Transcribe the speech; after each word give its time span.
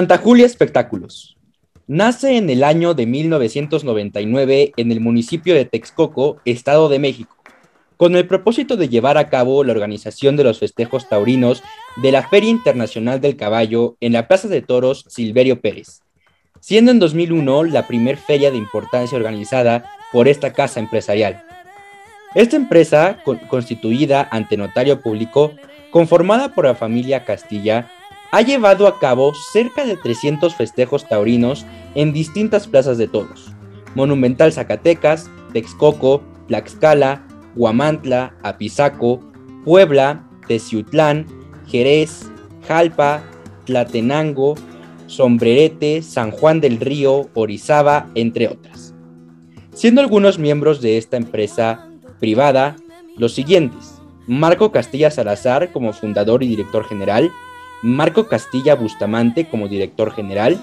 Santa 0.00 0.16
Julia 0.16 0.46
Espectáculos. 0.46 1.36
Nace 1.86 2.38
en 2.38 2.48
el 2.48 2.64
año 2.64 2.94
de 2.94 3.04
1999 3.04 4.72
en 4.74 4.92
el 4.92 4.98
municipio 4.98 5.54
de 5.54 5.66
Texcoco, 5.66 6.40
Estado 6.46 6.88
de 6.88 6.98
México, 6.98 7.36
con 7.98 8.16
el 8.16 8.26
propósito 8.26 8.78
de 8.78 8.88
llevar 8.88 9.18
a 9.18 9.28
cabo 9.28 9.62
la 9.62 9.72
organización 9.72 10.38
de 10.38 10.44
los 10.44 10.58
festejos 10.58 11.06
taurinos 11.06 11.62
de 11.96 12.12
la 12.12 12.26
Feria 12.26 12.48
Internacional 12.48 13.20
del 13.20 13.36
Caballo 13.36 13.98
en 14.00 14.14
la 14.14 14.26
Plaza 14.26 14.48
de 14.48 14.62
Toros 14.62 15.04
Silverio 15.06 15.60
Pérez, 15.60 16.00
siendo 16.60 16.92
en 16.92 16.98
2001 16.98 17.64
la 17.64 17.86
primer 17.86 18.16
feria 18.16 18.50
de 18.50 18.56
importancia 18.56 19.18
organizada 19.18 19.84
por 20.12 20.28
esta 20.28 20.54
casa 20.54 20.80
empresarial. 20.80 21.44
Esta 22.34 22.56
empresa, 22.56 23.18
constituida 23.48 24.26
ante 24.30 24.56
notario 24.56 25.02
público, 25.02 25.52
conformada 25.90 26.54
por 26.54 26.64
la 26.64 26.74
familia 26.74 27.26
Castilla, 27.26 27.90
ha 28.32 28.42
llevado 28.42 28.86
a 28.86 28.98
cabo 28.98 29.32
cerca 29.34 29.84
de 29.84 29.96
300 29.96 30.54
festejos 30.54 31.08
taurinos 31.08 31.66
en 31.94 32.12
distintas 32.12 32.68
plazas 32.68 32.98
de 32.98 33.08
toros. 33.08 33.52
Monumental 33.94 34.52
Zacatecas, 34.52 35.28
Texcoco, 35.52 36.22
Tlaxcala, 36.46 37.26
Guamantla, 37.56 38.34
Apizaco, 38.42 39.20
Puebla, 39.64 40.28
Teciutlán, 40.46 41.26
Jerez, 41.66 42.30
Jalpa, 42.66 43.22
Tlatenango, 43.64 44.54
Sombrerete, 45.06 46.02
San 46.02 46.30
Juan 46.30 46.60
del 46.60 46.78
Río, 46.78 47.28
Orizaba, 47.34 48.08
entre 48.14 48.46
otras. 48.46 48.94
Siendo 49.74 50.00
algunos 50.00 50.38
miembros 50.38 50.80
de 50.80 50.98
esta 50.98 51.16
empresa 51.16 51.88
privada 52.20 52.76
los 53.16 53.34
siguientes. 53.34 54.00
Marco 54.26 54.70
Castilla 54.70 55.10
Salazar 55.10 55.72
como 55.72 55.92
fundador 55.92 56.42
y 56.44 56.48
director 56.48 56.84
general, 56.84 57.30
Marco 57.82 58.28
Castilla 58.28 58.74
Bustamante 58.74 59.48
como 59.48 59.68
director 59.68 60.12
general, 60.12 60.58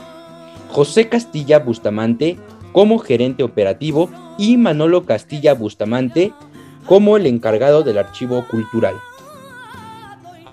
José 0.70 1.10
Castilla 1.10 1.60
Bustamante 1.60 2.38
como 2.72 3.00
gerente 3.00 3.44
operativo 3.44 4.10
y 4.38 4.58
Manolo 4.58 5.06
Castilla 5.06 5.54
Bustamante 5.54 6.34
como 6.86 7.18
el 7.18 7.26
encargado 7.26 7.84
del 7.84 7.98
archivo 7.98 8.46
cultural. 8.48 8.96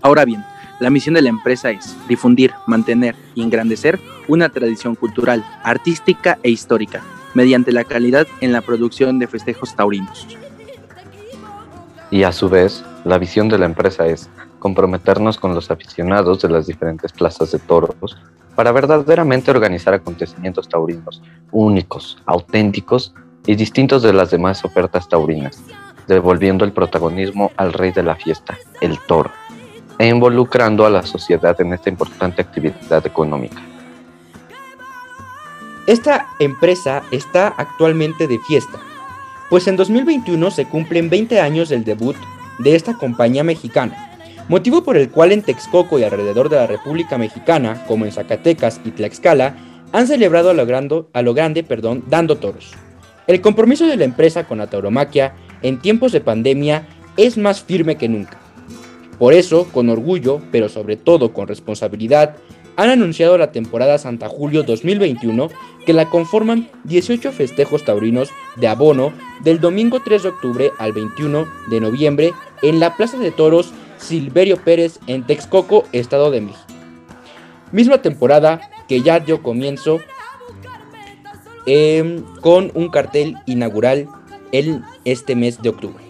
Ahora 0.01 0.25
bien, 0.25 0.45
la 0.81 0.91
misión 0.91 1.15
de 1.15 1.23
la 1.23 1.29
empresa 1.29 1.71
es 1.71 1.97
difundir, 2.09 2.53
mantener 2.67 3.15
y 3.35 3.43
engrandecer 3.43 4.01
una 4.27 4.49
tradición 4.49 4.95
cultural, 4.95 5.45
artística 5.63 6.39
e 6.43 6.51
histórica, 6.51 7.03
mediante 7.35 7.73
la 7.73 7.85
calidad 7.85 8.27
en 8.41 8.53
la 8.53 8.61
producción 8.61 9.19
de 9.19 9.27
festejos 9.27 9.77
taurinos. 9.77 10.27
Y 12.11 12.23
a 12.23 12.33
su 12.33 12.49
vez, 12.49 12.85
la 13.05 13.19
visión 13.19 13.49
de 13.49 13.59
la 13.59 13.67
empresa 13.67 14.07
es 14.07 14.29
comprometernos 14.65 15.37
con 15.37 15.55
los 15.55 15.71
aficionados 15.71 16.41
de 16.41 16.49
las 16.49 16.67
diferentes 16.67 17.13
plazas 17.13 17.53
de 17.53 17.59
toros 17.59 18.17
para 18.57 18.73
verdaderamente 18.73 19.51
organizar 19.51 19.93
acontecimientos 19.93 20.71
taurinos 20.71 21.21
únicos, 21.51 22.17
auténticos 22.25 23.13
y 23.45 23.57
distintos 23.57 24.03
de 24.03 24.15
las 24.15 24.31
demás 24.31 24.65
ofertas 24.65 25.07
taurinas, 25.07 25.63
devolviendo 26.09 26.65
el 26.65 26.73
protagonismo 26.73 27.53
al 27.59 27.75
rey 27.75 27.93
de 27.93 28.05
la 28.05 28.17
fiesta, 28.17 28.57
el 28.81 28.99
toro, 29.01 29.31
e 29.99 30.09
involucrando 30.09 30.87
a 30.87 30.91
la 30.91 31.03
sociedad 31.03 31.61
en 31.61 31.75
esta 31.75 31.91
importante 31.91 32.41
actividad 32.41 33.07
económica. 33.07 33.61
Esta 35.87 36.29
empresa 36.39 37.03
está 37.11 37.49
actualmente 37.49 38.27
de 38.27 38.39
fiesta, 38.39 38.79
pues 39.51 39.69
en 39.69 39.77
2021 39.77 40.51
se 40.51 40.65
cumplen 40.65 41.11
20 41.11 41.39
años 41.39 41.69
del 41.69 41.85
debut 41.85 42.17
de 42.59 42.75
esta 42.75 42.95
compañía 42.95 43.45
mexicana, 43.45 44.04
motivo 44.49 44.85
por 44.85 44.97
el 44.97 45.11
cual 45.11 45.33
en 45.33 45.43
Texcoco 45.43 45.99
y 45.99 46.05
alrededor 46.05 46.49
de 46.49 46.57
la 46.57 46.67
República 46.67 47.19
Mexicana, 47.19 47.85
como 47.87 48.05
en 48.05 48.13
Zacatecas 48.13 48.81
y 48.85 48.91
Tlaxcala, 48.91 49.57
han 49.93 50.07
celebrado 50.07 50.51
a 50.51 50.55
lo, 50.55 50.67
grande, 50.67 51.05
a 51.13 51.23
lo 51.23 51.35
grande 51.35 51.63
perdón, 51.63 52.05
dando 52.09 52.37
toros. 52.37 52.73
El 53.27 53.41
compromiso 53.41 53.87
de 53.87 53.97
la 53.97 54.05
empresa 54.05 54.45
con 54.45 54.59
la 54.59 54.67
tauromaquia 54.67 55.35
en 55.63 55.81
tiempos 55.81 56.13
de 56.13 56.21
pandemia 56.21 56.87
es 57.17 57.39
más 57.39 57.63
firme 57.63 57.97
que 57.97 58.09
nunca. 58.09 58.39
Por 59.19 59.33
eso, 59.33 59.69
con 59.73 59.89
orgullo, 59.89 60.41
pero 60.51 60.69
sobre 60.69 60.97
todo 60.97 61.33
con 61.33 61.49
responsabilidad, 61.49 62.37
han 62.77 62.91
anunciado 62.91 63.39
la 63.39 63.53
temporada 63.53 63.99
Santa 63.99 64.29
Julio 64.29 64.65
2021 64.65 65.49
que 65.87 65.93
la 65.93 66.11
conforman 66.11 66.69
18 66.85 67.31
festejos 67.33 67.85
taurinos 67.85 68.31
de 68.57 68.67
abono 68.67 69.13
del 69.43 69.61
domingo 69.61 70.01
3 70.05 70.25
de 70.25 70.29
octubre 70.29 70.73
al 70.79 70.93
21 70.93 71.47
de 71.71 71.81
noviembre 71.81 72.33
en 72.63 72.81
la 72.81 72.97
Plaza 72.97 73.19
de 73.19 73.31
Toros 73.31 73.73
Silverio 74.05 74.59
Pérez 74.59 75.01
en 75.07 75.25
Texcoco, 75.25 75.85
Estado 75.93 76.31
de 76.31 76.43
México. 76.43 76.65
Misma 77.73 78.03
temporada 78.03 78.61
que 78.87 79.01
ya 79.01 79.19
dio 79.19 79.43
comienzo 79.43 80.01
em, 81.67 82.23
con 82.43 82.71
un 82.75 82.91
cartel 82.91 83.37
inaugural 83.47 84.07
en 84.53 84.85
este 85.07 85.35
mes 85.35 85.63
de 85.63 85.71
octubre. 85.71 86.05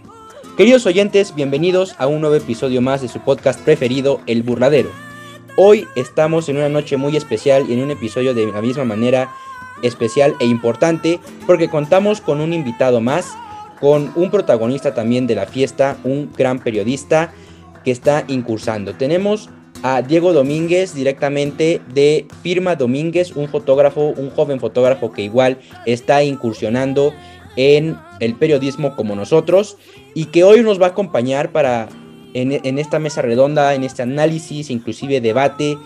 Queridos 0.56 0.86
oyentes, 0.86 1.34
bienvenidos 1.34 1.94
a 1.98 2.08
un 2.08 2.20
nuevo 2.20 2.34
episodio 2.34 2.82
más 2.82 3.00
de 3.00 3.08
su 3.08 3.20
podcast 3.20 3.60
preferido, 3.60 4.20
El 4.26 4.42
Burladero. 4.42 4.90
Hoy 5.56 5.86
estamos 5.94 6.48
en 6.48 6.56
una 6.56 6.68
noche 6.68 6.96
muy 6.96 7.16
especial 7.16 7.64
y 7.68 7.74
en 7.74 7.82
un 7.82 7.92
episodio 7.92 8.34
de 8.34 8.46
la 8.46 8.60
misma 8.60 8.84
manera 8.84 9.32
especial 9.82 10.34
e 10.40 10.46
importante 10.46 11.20
porque 11.46 11.70
contamos 11.70 12.20
con 12.20 12.40
un 12.40 12.52
invitado 12.52 13.00
más, 13.00 13.36
con 13.80 14.10
un 14.16 14.30
protagonista 14.30 14.94
también 14.94 15.28
de 15.28 15.36
la 15.36 15.46
fiesta, 15.46 15.96
un 16.02 16.30
gran 16.36 16.58
periodista 16.58 17.32
que 17.84 17.90
está 17.90 18.24
incursando. 18.28 18.94
Tenemos 18.94 19.50
a 19.82 20.00
Diego 20.00 20.32
Domínguez 20.32 20.94
directamente 20.94 21.80
de 21.92 22.26
Firma 22.42 22.74
Domínguez, 22.74 23.32
un 23.36 23.48
fotógrafo, 23.48 24.14
un 24.16 24.30
joven 24.30 24.58
fotógrafo 24.58 25.12
que 25.12 25.22
igual 25.22 25.58
está 25.84 26.22
incursionando 26.22 27.12
en 27.56 27.98
el 28.20 28.34
periodismo 28.34 28.96
como 28.96 29.14
nosotros 29.14 29.76
y 30.14 30.26
que 30.26 30.44
hoy 30.44 30.62
nos 30.62 30.80
va 30.80 30.86
a 30.86 30.90
acompañar 30.90 31.52
para 31.52 31.88
en, 32.32 32.78
esta 32.78 32.98
mesa 32.98 33.22
redonda, 33.22 33.74
en 33.74 33.84
este 33.84 34.02
análisis, 34.02 34.70
inclusive 34.70 35.20
debate, 35.20 35.78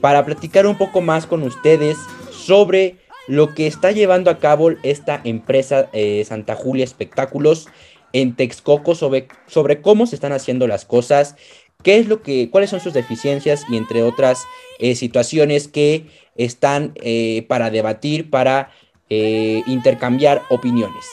para 0.00 0.24
platicar 0.24 0.66
un 0.66 0.78
poco 0.78 1.00
más 1.00 1.26
con 1.26 1.42
ustedes 1.42 1.96
sobre 2.30 2.96
lo 3.26 3.54
que 3.54 3.66
está 3.66 3.90
llevando 3.90 4.30
a 4.30 4.38
cabo 4.38 4.70
esta 4.82 5.20
empresa 5.24 5.88
eh, 5.92 6.24
Santa 6.24 6.54
Julia 6.54 6.84
Espectáculos 6.84 7.68
en 8.12 8.36
Texcoco 8.36 8.94
sobre, 8.94 9.28
sobre 9.46 9.80
cómo 9.80 10.06
se 10.06 10.14
están 10.14 10.32
haciendo 10.32 10.66
las 10.66 10.84
cosas, 10.84 11.36
qué 11.82 11.98
es 11.98 12.08
lo 12.08 12.22
que, 12.22 12.50
cuáles 12.50 12.70
son 12.70 12.80
sus 12.80 12.92
deficiencias 12.92 13.64
y 13.68 13.76
entre 13.76 14.02
otras 14.02 14.44
eh, 14.78 14.94
situaciones 14.94 15.68
que 15.68 16.06
están 16.36 16.92
eh, 16.96 17.44
para 17.48 17.70
debatir, 17.70 18.30
para 18.30 18.70
intercambiar 19.10 20.42
opiniones. 20.50 21.06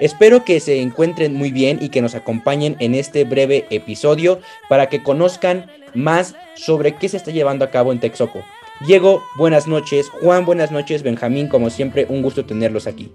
Espero 0.00 0.44
que 0.44 0.60
se 0.60 0.80
encuentren 0.80 1.34
muy 1.34 1.50
bien 1.50 1.78
y 1.80 1.88
que 1.88 2.02
nos 2.02 2.14
acompañen 2.14 2.76
en 2.78 2.94
este 2.94 3.24
breve 3.24 3.66
episodio 3.70 4.40
para 4.68 4.88
que 4.88 5.02
conozcan 5.02 5.70
más 5.94 6.36
sobre 6.54 6.94
qué 6.96 7.08
se 7.08 7.16
está 7.16 7.30
llevando 7.30 7.64
a 7.64 7.70
cabo 7.70 7.90
en 7.90 7.98
Texcoco. 7.98 8.44
Diego, 8.86 9.24
buenas 9.36 9.66
noches. 9.66 10.08
Juan, 10.08 10.44
buenas 10.44 10.70
noches. 10.70 11.02
Benjamín, 11.02 11.48
como 11.48 11.68
siempre, 11.68 12.06
un 12.08 12.22
gusto 12.22 12.44
tenerlos 12.44 12.86
aquí. 12.86 13.12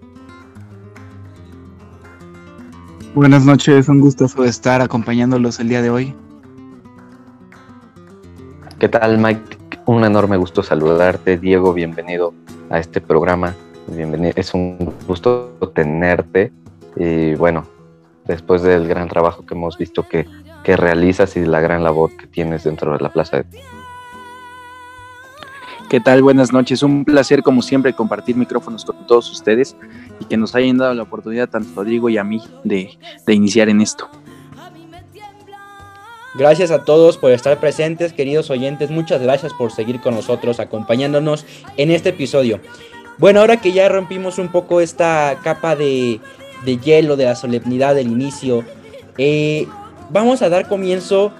Buenas 3.15 3.45
noches, 3.45 3.89
un 3.89 3.99
gusto 3.99 4.25
estar 4.43 4.81
acompañándolos 4.81 5.59
el 5.59 5.69
día 5.69 5.83
de 5.83 5.91
hoy. 5.91 6.15
¿Qué 8.79 8.89
tal, 8.89 9.19
Mike? 9.19 9.59
Un 9.85 10.03
enorme 10.03 10.35
gusto 10.35 10.63
saludarte. 10.63 11.37
Diego, 11.37 11.73
bienvenido 11.73 12.33
a 12.71 12.79
este 12.79 13.01
programa. 13.01 13.53
Bienvenido. 13.85 14.33
Es 14.35 14.55
un 14.55 14.95
gusto 15.05 15.55
tenerte. 15.75 16.51
Y 16.95 17.35
bueno, 17.35 17.67
después 18.25 18.63
del 18.63 18.87
gran 18.87 19.09
trabajo 19.09 19.45
que 19.45 19.53
hemos 19.53 19.77
visto 19.77 20.07
que, 20.07 20.25
que 20.63 20.75
realizas 20.75 21.37
y 21.37 21.45
la 21.45 21.59
gran 21.59 21.83
labor 21.83 22.17
que 22.17 22.25
tienes 22.25 22.63
dentro 22.63 22.93
de 22.93 22.99
la 22.99 23.09
Plaza 23.09 23.37
de 23.37 23.43
¿Qué 25.93 25.99
tal? 25.99 26.23
Buenas 26.23 26.51
noches. 26.51 26.81
Un 26.81 27.05
placer, 27.05 27.43
como 27.43 27.61
siempre, 27.61 27.93
compartir 27.93 28.35
micrófonos 28.35 28.83
con 28.83 29.05
todos 29.05 29.29
ustedes 29.29 29.75
y 30.19 30.25
que 30.25 30.37
nos 30.37 30.55
hayan 30.55 30.79
dado 30.79 30.95
la 30.95 31.03
oportunidad, 31.03 31.47
tanto 31.47 31.69
Rodrigo 31.75 32.09
y 32.09 32.17
a 32.17 32.23
mí, 32.23 32.41
de, 32.63 32.97
iniciar 33.27 33.69
en 33.69 33.79
esto. 33.79 34.09
Gracias 36.33 36.71
a 36.71 36.83
todos 36.83 37.19
por 37.19 37.29
estar 37.29 37.59
presentes, 37.59 38.11
queridos 38.11 38.49
oyentes. 38.49 38.89
Muchas 38.89 39.21
gracias 39.21 39.53
por 39.53 39.71
seguir 39.71 40.01
con 40.01 40.15
nosotros, 40.15 40.59
acompañándonos 40.59 41.45
en 41.77 41.91
este 41.91 42.09
episodio. 42.09 42.59
Bueno, 43.19 43.41
ahora 43.41 43.57
que 43.57 43.71
ya 43.71 43.87
rompimos 43.87 44.39
un 44.39 44.47
poco 44.47 44.81
esta 44.81 45.41
capa 45.43 45.75
de, 45.75 46.19
hielo, 46.65 47.17
de 47.17 47.25
la 47.25 47.35
solemnidad 47.35 47.93
del 47.93 48.07
inicio, 48.07 48.65
eh, 49.19 49.67
vamos 50.09 50.41
a 50.41 50.49
dar 50.49 50.67
comienzo 50.67 51.31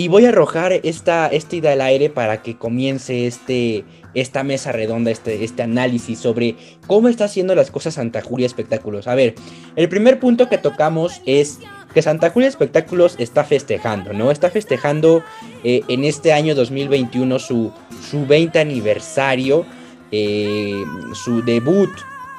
Y 0.00 0.08
voy 0.08 0.24
a 0.24 0.30
arrojar 0.30 0.72
esta, 0.72 1.26
esta 1.26 1.56
idea 1.56 1.72
al 1.72 1.82
aire 1.82 2.08
para 2.08 2.40
que 2.40 2.56
comience 2.56 3.26
este, 3.26 3.84
esta 4.14 4.42
mesa 4.42 4.72
redonda, 4.72 5.10
este, 5.10 5.44
este 5.44 5.62
análisis 5.62 6.18
sobre 6.18 6.56
cómo 6.86 7.08
está 7.08 7.26
haciendo 7.26 7.54
las 7.54 7.70
cosas 7.70 7.92
Santa 7.96 8.22
Julia 8.22 8.46
Espectáculos. 8.46 9.08
A 9.08 9.14
ver, 9.14 9.34
el 9.76 9.90
primer 9.90 10.18
punto 10.18 10.48
que 10.48 10.56
tocamos 10.56 11.20
es 11.26 11.58
que 11.92 12.00
Santa 12.00 12.30
Julia 12.30 12.48
Espectáculos 12.48 13.16
está 13.18 13.44
festejando, 13.44 14.14
¿no? 14.14 14.30
Está 14.30 14.48
festejando 14.48 15.22
eh, 15.64 15.82
en 15.88 16.04
este 16.04 16.32
año 16.32 16.54
2021 16.54 17.38
su, 17.38 17.70
su 18.10 18.24
20 18.24 18.58
aniversario, 18.58 19.66
eh, 20.12 20.82
su 21.12 21.42
debut 21.42 21.90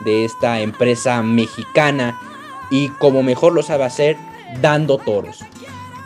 de 0.04 0.26
esta 0.26 0.62
empresa 0.62 1.22
mexicana 1.22 2.20
y 2.72 2.88
como 2.88 3.22
mejor 3.22 3.54
lo 3.54 3.62
sabe 3.62 3.84
hacer, 3.84 4.18
dando 4.64 4.98
toros. 4.98 5.42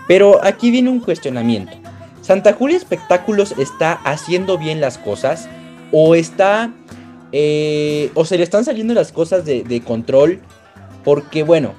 Pero 0.07 0.43
aquí 0.43 0.71
viene 0.71 0.89
un 0.89 0.99
cuestionamiento. 0.99 1.73
Santa 2.21 2.53
Julia 2.53 2.77
Espectáculos 2.77 3.53
está 3.57 3.93
haciendo 3.93 4.57
bien 4.57 4.81
las 4.81 4.97
cosas 4.97 5.47
o 5.91 6.15
está 6.15 6.73
eh, 7.31 8.11
o 8.13 8.25
se 8.25 8.37
le 8.37 8.43
están 8.43 8.65
saliendo 8.65 8.93
las 8.93 9.11
cosas 9.11 9.45
de, 9.45 9.81
control 9.85 10.39
porque 11.03 11.43
bueno 11.43 11.73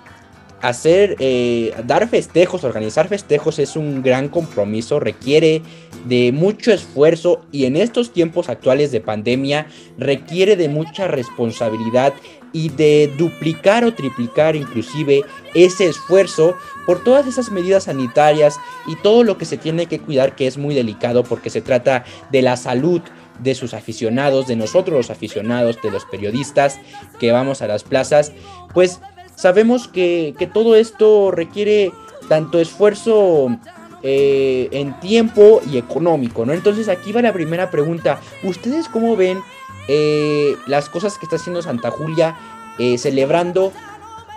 hacer 0.61 1.17
eh, 1.19 1.75
dar 1.87 2.09
festejos 2.09 2.63
organizar 2.63 3.09
festejos 3.09 3.59
es 3.59 3.75
un 3.75 4.03
gran 4.03 4.29
compromiso 4.29 5.01
requiere 5.01 5.63
de 6.05 6.31
mucho 6.33 6.73
esfuerzo 6.73 7.43
y 7.53 7.65
en 7.65 7.77
estos 7.77 8.13
tiempos 8.13 8.49
actuales 8.49 8.93
de 8.93 9.01
pandemia 9.01 9.67
requiere 9.99 10.57
de 10.57 10.69
mucha 10.69 11.09
responsabilidad 11.09 12.13
y 12.57 12.71
de 12.71 13.13
duplicar 13.19 13.85
o 13.85 13.93
triplicar 13.93 14.57
inclusive 14.57 15.23
ese 15.53 15.89
esfuerzo 15.89 16.57
por 16.87 17.05
todas 17.05 17.27
esas 17.27 17.51
medidas 17.51 17.85
sanitarias 17.85 18.59
y 18.87 18.97
todo 18.97 19.25
lo 19.25 19.37
que 19.37 19.45
se 19.45 19.59
tiene 19.59 19.85
que 19.85 20.01
cuidar 20.01 20.35
que 20.35 20.47
es 20.47 20.57
muy 20.57 20.75
delicado 20.75 21.23
porque 21.23 21.51
se 21.51 21.61
trata 21.61 22.07
de 22.33 22.41
la 22.41 22.57
salud 22.57 23.03
de 23.41 23.55
sus 23.55 23.75
aficionados, 23.75 24.47
de 24.47 24.57
nosotros 24.57 24.97
los 24.97 25.11
aficionados, 25.11 25.83
de 25.83 25.91
los 25.91 26.07
periodistas 26.07 26.81
que 27.21 27.31
vamos 27.31 27.61
a 27.61 27.67
las 27.67 27.85
plazas, 27.85 28.33
pues 28.73 29.01
sabemos 29.35 29.87
que, 29.87 30.35
todo 30.55 30.77
esto 30.77 31.33
requiere 31.33 31.93
tanto 32.27 32.59
esfuerzo 32.59 33.55
eh, 34.03 34.69
en 34.71 34.99
tiempo 35.01 35.61
y 35.71 35.77
económico, 35.77 36.47
¿no? 36.47 36.55
Entonces 36.55 36.89
aquí 36.89 37.13
va 37.13 37.21
la 37.21 37.35
primera 37.35 37.71
pregunta. 37.71 38.19
¿Ustedes 38.43 38.89
cómo 38.89 39.15
ven 39.15 39.43
eh, 39.89 40.57
las 40.67 40.89
cosas 40.89 41.19
que 41.19 41.27
está 41.27 41.37
haciendo 41.37 41.63
Santa 41.63 41.91
Julia 41.91 42.37
eh, 42.79 42.99
celebrando 42.99 43.73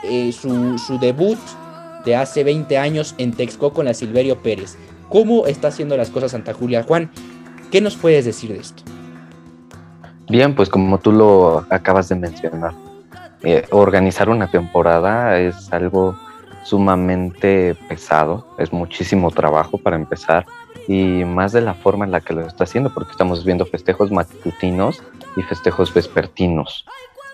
eh, 0.03 0.31
su, 0.31 0.97
debut 0.99 1.39
de 2.05 2.15
hace 2.15 2.43
20 2.43 2.77
años 2.77 3.15
en 3.17 3.33
Texcoco 3.33 3.75
con 3.75 3.85
la 3.85 3.93
Silverio 3.93 4.41
Pérez. 4.41 4.77
¿Cómo 5.09 5.47
está 5.47 5.69
haciendo 5.69 5.97
las 5.97 6.09
cosas 6.09 6.31
Santa 6.31 6.53
Julia? 6.53 6.83
Juan, 6.83 7.11
¿qué 7.71 7.81
nos 7.81 7.95
puedes 7.95 8.25
decir 8.25 8.53
de 8.53 8.59
esto? 8.59 8.83
Bien, 10.29 10.53
pues 10.55 10.69
como 10.69 10.99
tú 10.99 11.11
lo 11.11 11.65
acabas 11.69 12.09
de 12.09 12.15
mencionar, 12.15 12.73
organizar 13.71 14.29
una 14.29 14.51
temporada 14.51 15.39
es 15.39 15.73
algo 15.73 16.15
sumamente 16.63 17.75
pesado, 17.87 18.45
es 18.59 18.71
muchísimo 18.71 19.31
trabajo 19.31 19.79
para 19.79 19.95
empezar 19.95 20.45
y 20.87 21.23
más 21.25 21.51
de 21.51 21.61
la 21.61 21.73
forma 21.73 22.05
en 22.05 22.11
la 22.11 22.21
que 22.21 22.33
lo 22.33 22.41
está 22.41 22.63
haciendo, 22.63 22.93
porque 22.93 23.11
estamos 23.11 23.45
viendo 23.45 23.65
festejos 23.65 24.11
matutinos 24.11 25.03
y 25.35 25.43
festejos 25.43 25.93
vespertinos. 25.93 26.85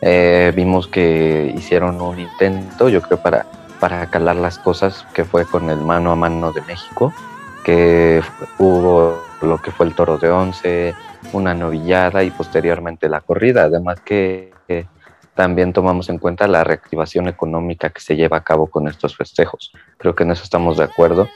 Eh, 0.02 0.52
vimos 0.56 0.88
que 0.88 1.54
hicieron 1.56 2.02
un 2.02 2.20
intento, 2.20 2.90
yo 2.90 3.02
creo, 3.02 3.20
para, 3.22 3.46
para 3.80 4.10
calar 4.10 4.36
las 4.36 4.60
cosas, 4.60 5.06
que 5.14 5.24
fue 5.24 5.46
con 5.46 5.70
el 5.70 5.78
mano 5.78 6.12
a 6.12 6.16
mano 6.16 6.52
de 6.52 6.62
México, 6.62 7.14
que 7.64 8.22
hubo 8.60 9.24
lo 9.42 9.58
que 9.62 9.72
fue 9.72 9.86
el 9.86 9.96
toro 9.96 10.18
de 10.18 10.30
once, 10.30 10.94
una 11.34 11.54
novillada 11.54 12.24
y 12.24 12.32
posteriormente 12.32 13.10
la 13.10 13.22
corrida. 13.22 13.64
Además 13.64 14.02
que 14.02 14.54
también 15.36 15.74
tomamos 15.74 16.10
en 16.10 16.18
cuenta 16.18 16.48
la 16.48 16.64
reactivación 16.64 17.28
económica 17.28 17.90
que 17.90 18.00
se 18.00 18.16
lleva 18.16 18.38
a 18.38 18.44
cabo 18.44 18.68
con 18.68 18.88
estos 18.88 19.16
festejos. 19.16 19.74
Creo 19.98 20.16
que 20.16 20.24
en 20.24 20.32
eso 20.32 20.44
estamos 20.44 20.78
de 20.78 20.86
acuerdo, 20.86 21.28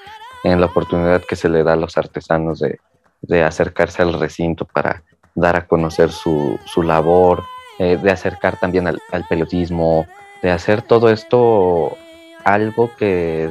en 0.44 0.59
la 0.59 0.68
oportunidad 0.68 1.24
que 1.24 1.36
se 1.36 1.50
le 1.50 1.63
da 1.63 1.74
a 1.74 1.77
los 1.77 1.97
artesanos 1.97 2.59
de, 2.59 2.80
de 3.21 3.44
acercarse 3.44 4.01
al 4.01 4.13
recinto 4.13 4.65
para 4.65 5.03
dar 5.36 5.56
a 5.56 5.68
conocer 5.68 6.12
su, 6.12 6.59
su 6.65 6.83
labor, 6.83 7.44
eh, 7.80 7.97
de 8.01 8.12
acercar 8.12 8.57
también 8.57 8.88
al, 8.88 9.00
periodismo, 9.30 10.06
de 10.41 10.51
hacer 10.51 10.81
todo 10.81 11.09
esto 11.09 11.97
algo 12.44 12.91
que 12.97 13.50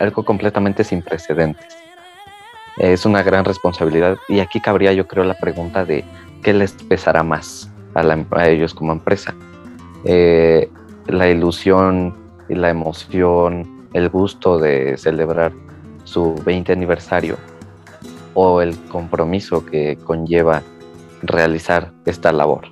algo 0.00 0.24
completamente 0.24 0.84
sin 0.84 1.02
precedentes. 1.02 1.76
Es 2.78 3.04
una 3.04 3.22
gran 3.22 3.44
responsabilidad 3.44 4.16
y 4.28 4.40
aquí 4.40 4.60
cabría 4.60 4.92
yo 4.94 5.06
creo 5.06 5.24
la 5.24 5.34
pregunta 5.34 5.84
de 5.84 6.04
qué 6.42 6.54
les 6.54 6.72
pesará 6.72 7.22
más 7.22 7.70
a 7.94 8.48
ellos 8.48 8.72
como 8.72 8.92
empresa. 8.92 9.34
Eh, 10.04 10.70
la 11.06 11.28
ilusión 11.28 12.16
y 12.48 12.54
la 12.54 12.70
emoción, 12.70 13.86
el 13.92 14.08
gusto 14.08 14.58
de 14.58 14.96
celebrar 14.96 15.52
su 16.12 16.34
20 16.44 16.72
aniversario 16.72 17.36
o 18.34 18.60
el 18.60 18.76
compromiso 18.88 19.64
que 19.64 19.96
conlleva 20.04 20.62
realizar 21.22 21.92
esta 22.06 22.32
labor. 22.32 22.68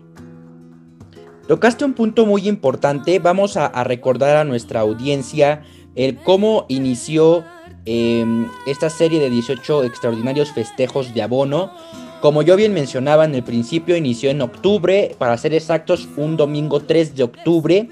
Tocaste 1.49 1.85
un 1.85 1.95
punto 1.95 2.27
muy 2.27 2.49
importante, 2.49 3.19
vamos 3.19 3.57
a, 3.57 3.83
recordar 3.85 4.37
a 4.37 4.45
nuestra 4.45 4.81
audiencia 4.81 5.63
el 5.97 6.17
cómo 6.19 6.65
inició 6.69 7.45
em, 7.85 8.47
esta 8.67 8.89
serie 8.89 9.19
de 9.19 9.31
18 9.31 9.85
extraordinarios 9.85 10.53
festejos 10.53 11.13
de 11.13 11.23
abono. 11.23 11.73
Como 12.21 12.43
yo 12.43 12.55
bien 12.55 12.73
mencionaba 12.73 13.25
en 13.25 13.35
el 13.35 13.43
principio, 13.43 13.97
inició 13.97 14.31
en 14.31 14.43
octubre, 14.43 15.17
para 15.19 15.37
ser 15.39 15.55
exactos, 15.55 16.09
un 16.17 16.37
domingo 16.37 16.81
3 16.81 17.17
de 17.17 17.23
octubre. 17.25 17.89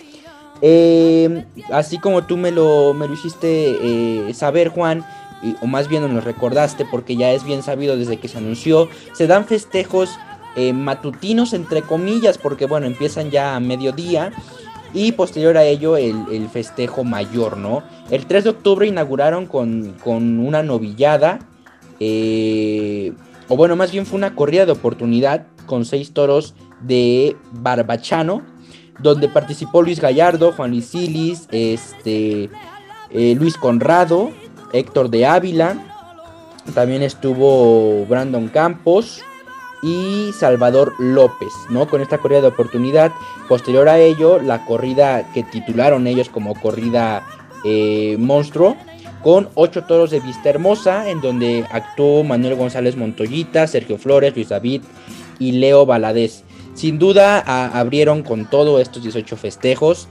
Em, 0.61 1.45
así 1.73 1.99
como 1.99 2.25
tú 2.27 2.37
me 2.37 2.53
lo, 2.53 2.95
me 2.95 3.09
lo 3.09 3.15
hiciste 3.15 4.29
eh, 4.29 4.35
saber, 4.35 4.69
Juan, 4.69 5.05
o 5.61 5.67
más 5.67 5.89
bien 5.89 6.13
nos 6.13 6.25
recordaste 6.25 6.85
porque 6.85 7.17
ya 7.17 7.33
es 7.33 7.45
bien 7.45 7.63
sabido 7.63 7.97
desde 7.97 8.19
que 8.19 8.29
se 8.29 8.39
anunció, 8.39 8.89
se 9.13 9.27
dan 9.27 9.45
festejos 9.45 10.19
eh, 10.57 10.73
matutinos 10.73 11.53
entre 11.53 11.83
comillas, 11.83 12.37
porque 12.37 12.67
bueno, 12.67 12.87
empiezan 12.87 13.31
ya 13.31 13.55
a 13.55 13.61
mediodía. 13.61 14.33
Y 14.95 15.13
posterior 15.13 15.57
a 15.59 15.65
ello 15.65 15.97
el, 15.97 16.49
festejo 16.49 17.05
mayor, 17.05 17.59
¿no? 17.59 17.83
El 18.11 18.27
3 18.27 18.45
de 18.45 18.51
octubre 18.51 18.87
inauguraron 18.87 19.47
con, 19.47 19.95
una 20.07 20.63
novillada. 20.63 21.39
Eh, 22.01 23.13
o 23.49 23.57
bueno, 23.57 23.77
más 23.77 23.93
bien 23.93 24.07
fue 24.07 24.17
una 24.17 24.35
corrida 24.35 24.67
de 24.67 24.73
oportunidad 24.73 25.47
con 25.67 25.85
seis 25.85 26.13
toros 26.13 26.55
de 26.81 27.37
Barbachano, 27.53 28.43
donde 28.99 29.29
participó 29.29 29.83
Luis 29.83 30.01
Gallardo, 30.01 30.53
Juan 30.53 30.71
Luis 30.71 30.87
Silis, 30.87 31.47
este, 31.53 32.51
eh, 33.11 33.35
Luis 33.39 33.57
Conrado, 33.57 34.33
Héctor 34.73 35.11
de 35.11 35.27
Ávila, 35.27 35.77
también 36.75 37.03
estuvo 37.03 38.05
Brandon 38.07 38.49
Campos, 38.49 39.23
y 39.83 40.33
Salvador 40.33 40.95
López, 40.99 41.53
¿no? 41.71 41.89
Con 41.89 42.01
esta 42.01 42.19
corrida 42.19 42.41
de 42.41 42.49
oportunidad. 42.49 43.13
Posterior 43.49 43.89
a 43.89 43.99
ello, 43.99 44.41
la 44.41 44.65
corrida 44.65 45.31
que 45.33 45.43
titularon 45.43 46.07
ellos 46.07 46.29
como 46.29 46.55
corrida 46.61 47.27
eh, 47.65 48.17
monstruo, 48.19 48.77
con 49.23 49.49
ocho 49.55 49.85
toros 49.85 50.11
de 50.11 50.21
vista 50.21 50.51
hermosa, 50.51 51.11
en 51.11 51.21
donde 51.21 51.65
actuó 51.71 52.25
Manuel 52.25 52.57
González 52.57 52.97
Montoyita, 52.97 53.67
Sergio 53.67 53.99
Flores, 53.99 54.35
Luis 54.35 54.49
David 54.49 54.83
y 55.39 55.53
Leo 55.53 55.87
Valadez. 55.87 56.45
Sin 56.75 56.99
duda 56.99 57.41
abrieron 57.41 58.23
con 58.23 58.47
todo 58.49 58.81
estos 58.81 59.03
18 59.03 59.37
festejos. 59.37 60.09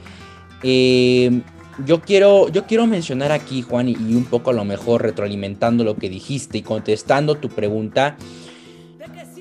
Eh, 0.64 1.42
yo 1.86 2.02
quiero, 2.02 2.50
yo 2.50 2.66
quiero 2.66 2.88
mencionar 2.88 3.32
aquí, 3.32 3.62
Juan, 3.62 3.90
y 3.90 3.96
un 3.96 4.26
poco 4.26 4.50
a 4.50 4.54
lo 4.54 4.66
mejor 4.66 5.04
retroalimentando 5.04 5.84
lo 5.84 5.96
que 5.96 6.10
dijiste 6.10 6.58
y 6.58 6.62
contestando 6.62 7.36
tu 7.36 7.50
pregunta 7.50 8.18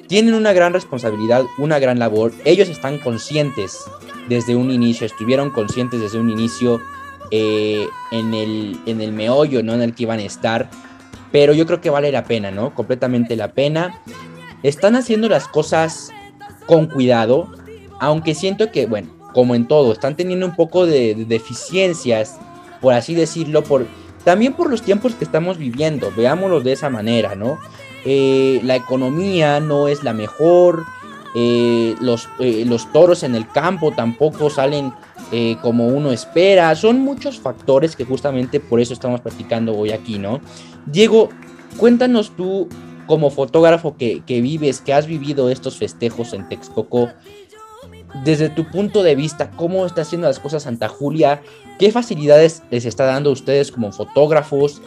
tienen 0.06 0.34
una 0.34 0.52
gran 0.52 0.72
responsabilidad, 0.72 1.44
una 1.58 1.78
gran 1.78 1.98
labor. 1.98 2.32
Ellos 2.44 2.68
están 2.68 2.98
conscientes 2.98 3.84
desde 4.28 4.54
un 4.54 4.70
inicio, 4.70 5.06
estuvieron 5.06 5.50
conscientes 5.50 6.00
desde 6.00 6.18
un 6.18 6.30
inicio 6.30 6.80
eh, 7.30 7.86
en, 8.12 8.34
el, 8.34 8.78
en 8.86 9.00
el 9.00 9.12
meollo, 9.12 9.62
¿no? 9.62 9.74
En 9.74 9.82
el 9.82 9.94
que 9.94 10.04
iban 10.04 10.18
a 10.18 10.22
estar. 10.22 10.70
Pero 11.32 11.52
yo 11.52 11.66
creo 11.66 11.80
que 11.80 11.90
vale 11.90 12.12
la 12.12 12.24
pena, 12.24 12.50
¿no? 12.50 12.74
Completamente 12.74 13.36
la 13.36 13.52
pena. 13.52 14.00
Están 14.62 14.96
haciendo 14.96 15.28
las 15.28 15.48
cosas 15.48 16.12
con 16.66 16.86
cuidado, 16.86 17.50
aunque 18.00 18.34
siento 18.34 18.70
que, 18.70 18.86
bueno, 18.86 19.08
como 19.36 19.54
en 19.54 19.68
todo, 19.68 19.92
están 19.92 20.16
teniendo 20.16 20.46
un 20.46 20.56
poco 20.56 20.86
de, 20.86 21.14
de 21.14 21.26
deficiencias, 21.26 22.38
por 22.80 22.94
así 22.94 23.14
decirlo, 23.14 23.62
por, 23.62 23.86
también 24.24 24.54
por 24.54 24.70
los 24.70 24.80
tiempos 24.80 25.14
que 25.14 25.24
estamos 25.24 25.58
viviendo, 25.58 26.10
veámoslo 26.16 26.62
de 26.62 26.72
esa 26.72 26.88
manera, 26.88 27.34
¿no? 27.34 27.58
Eh, 28.06 28.60
la 28.64 28.76
economía 28.76 29.60
no 29.60 29.88
es 29.88 30.02
la 30.04 30.14
mejor, 30.14 30.86
eh, 31.34 31.94
los, 32.00 32.30
eh, 32.38 32.64
los, 32.66 32.90
toros 32.92 33.24
en 33.24 33.34
el 33.34 33.46
campo 33.46 33.92
tampoco 33.92 34.48
salen 34.48 34.94
como 35.60 35.88
uno 35.88 36.12
espera, 36.12 36.74
son 36.76 37.00
muchos 37.00 37.38
factores 37.38 37.94
que 37.94 38.06
justamente 38.06 38.58
por 38.58 38.80
eso 38.80 38.94
estamos 38.94 39.20
platicando 39.20 39.76
hoy 39.76 39.90
aquí, 39.90 40.18
¿no? 40.18 40.40
Diego, 40.86 41.28
cuéntanos 41.76 42.34
tú, 42.36 42.68
como 43.06 43.30
fotógrafo 43.30 43.96
que, 43.96 44.22
que 44.24 44.40
vives, 44.40 44.80
que 44.80 44.94
has 44.94 45.06
vivido 45.06 45.50
estos 45.50 45.76
festejos 45.76 46.32
en 46.32 46.48
Texcoco, 46.48 47.10
desde 48.24 48.48
tu 48.48 48.64
punto 48.64 49.02
de 49.02 49.14
vista, 49.14 49.50
¿cómo 49.50 49.86
está 49.86 50.02
haciendo 50.02 50.26
las 50.26 50.38
cosas 50.38 50.62
Santa 50.64 50.88
Julia? 50.88 51.42
¿Qué 51.78 51.90
facilidades 51.92 52.62
les 52.70 52.84
está 52.84 53.04
dando 53.04 53.30
a 53.30 53.32
ustedes 53.32 53.70
como 53.70 53.92
fotógrafos? 53.92 54.80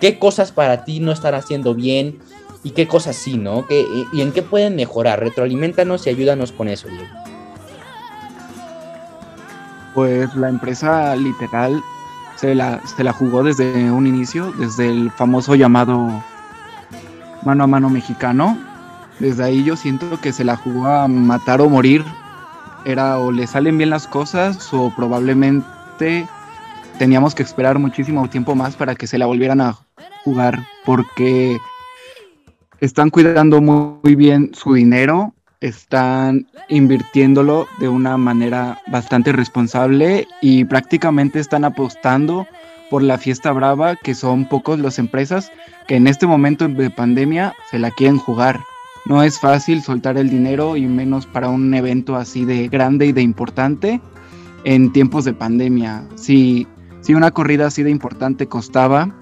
¿Qué 0.00 0.18
cosas 0.18 0.52
para 0.52 0.84
ti 0.84 1.00
no 1.00 1.12
están 1.12 1.34
haciendo 1.34 1.74
bien? 1.74 2.18
¿Y 2.62 2.70
qué 2.70 2.88
cosas 2.88 3.16
sí, 3.16 3.38
no? 3.38 3.64
¿Y 4.12 4.20
en 4.20 4.32
qué 4.32 4.42
pueden 4.42 4.76
mejorar? 4.76 5.20
Retroalimentanos 5.20 6.06
y 6.06 6.10
ayúdanos 6.10 6.52
con 6.52 6.68
eso, 6.68 6.88
Diego. 6.88 7.06
Pues 9.94 10.34
la 10.34 10.48
empresa 10.48 11.14
literal 11.16 11.80
se 12.36 12.54
la, 12.54 12.80
se 12.84 13.04
la 13.04 13.12
jugó 13.12 13.42
desde 13.42 13.90
un 13.90 14.06
inicio, 14.06 14.52
desde 14.58 14.88
el 14.88 15.10
famoso 15.12 15.54
llamado 15.54 16.22
mano 17.44 17.64
a 17.64 17.66
mano 17.66 17.88
mexicano. 17.88 18.58
Desde 19.20 19.44
ahí 19.44 19.64
yo 19.64 19.76
siento 19.76 20.20
que 20.20 20.32
se 20.32 20.44
la 20.44 20.56
jugó 20.56 20.88
a 20.88 21.08
matar 21.08 21.60
o 21.62 21.70
morir 21.70 22.04
era 22.86 23.18
o 23.18 23.32
le 23.32 23.46
salen 23.46 23.76
bien 23.76 23.90
las 23.90 24.06
cosas 24.06 24.72
o 24.72 24.92
probablemente 24.94 26.26
teníamos 26.98 27.34
que 27.34 27.42
esperar 27.42 27.78
muchísimo 27.78 28.30
tiempo 28.30 28.54
más 28.54 28.76
para 28.76 28.94
que 28.94 29.06
se 29.06 29.18
la 29.18 29.26
volvieran 29.26 29.60
a 29.60 29.76
jugar 30.24 30.60
porque 30.84 31.58
están 32.80 33.10
cuidando 33.10 33.60
muy 33.60 34.14
bien 34.14 34.50
su 34.54 34.74
dinero, 34.74 35.34
están 35.60 36.46
invirtiéndolo 36.68 37.66
de 37.80 37.88
una 37.88 38.16
manera 38.16 38.80
bastante 38.86 39.32
responsable 39.32 40.28
y 40.40 40.64
prácticamente 40.64 41.40
están 41.40 41.64
apostando 41.64 42.46
por 42.88 43.02
la 43.02 43.18
fiesta 43.18 43.50
brava, 43.50 43.96
que 43.96 44.14
son 44.14 44.46
pocos 44.48 44.78
las 44.78 45.00
empresas 45.00 45.50
que 45.88 45.96
en 45.96 46.06
este 46.06 46.26
momento 46.26 46.68
de 46.68 46.90
pandemia 46.90 47.54
se 47.70 47.80
la 47.80 47.90
quieren 47.90 48.18
jugar. 48.18 48.60
No 49.08 49.22
es 49.22 49.38
fácil 49.38 49.82
soltar 49.82 50.18
el 50.18 50.28
dinero 50.28 50.76
y 50.76 50.86
menos 50.86 51.26
para 51.26 51.48
un 51.48 51.72
evento 51.74 52.16
así 52.16 52.44
de 52.44 52.66
grande 52.66 53.06
y 53.06 53.12
de 53.12 53.22
importante 53.22 54.00
en 54.64 54.92
tiempos 54.92 55.24
de 55.24 55.32
pandemia. 55.32 56.04
Si, 56.16 56.66
si 57.02 57.14
una 57.14 57.30
corrida 57.30 57.68
así 57.68 57.84
de 57.84 57.90
importante 57.90 58.48
costaba, 58.48 59.14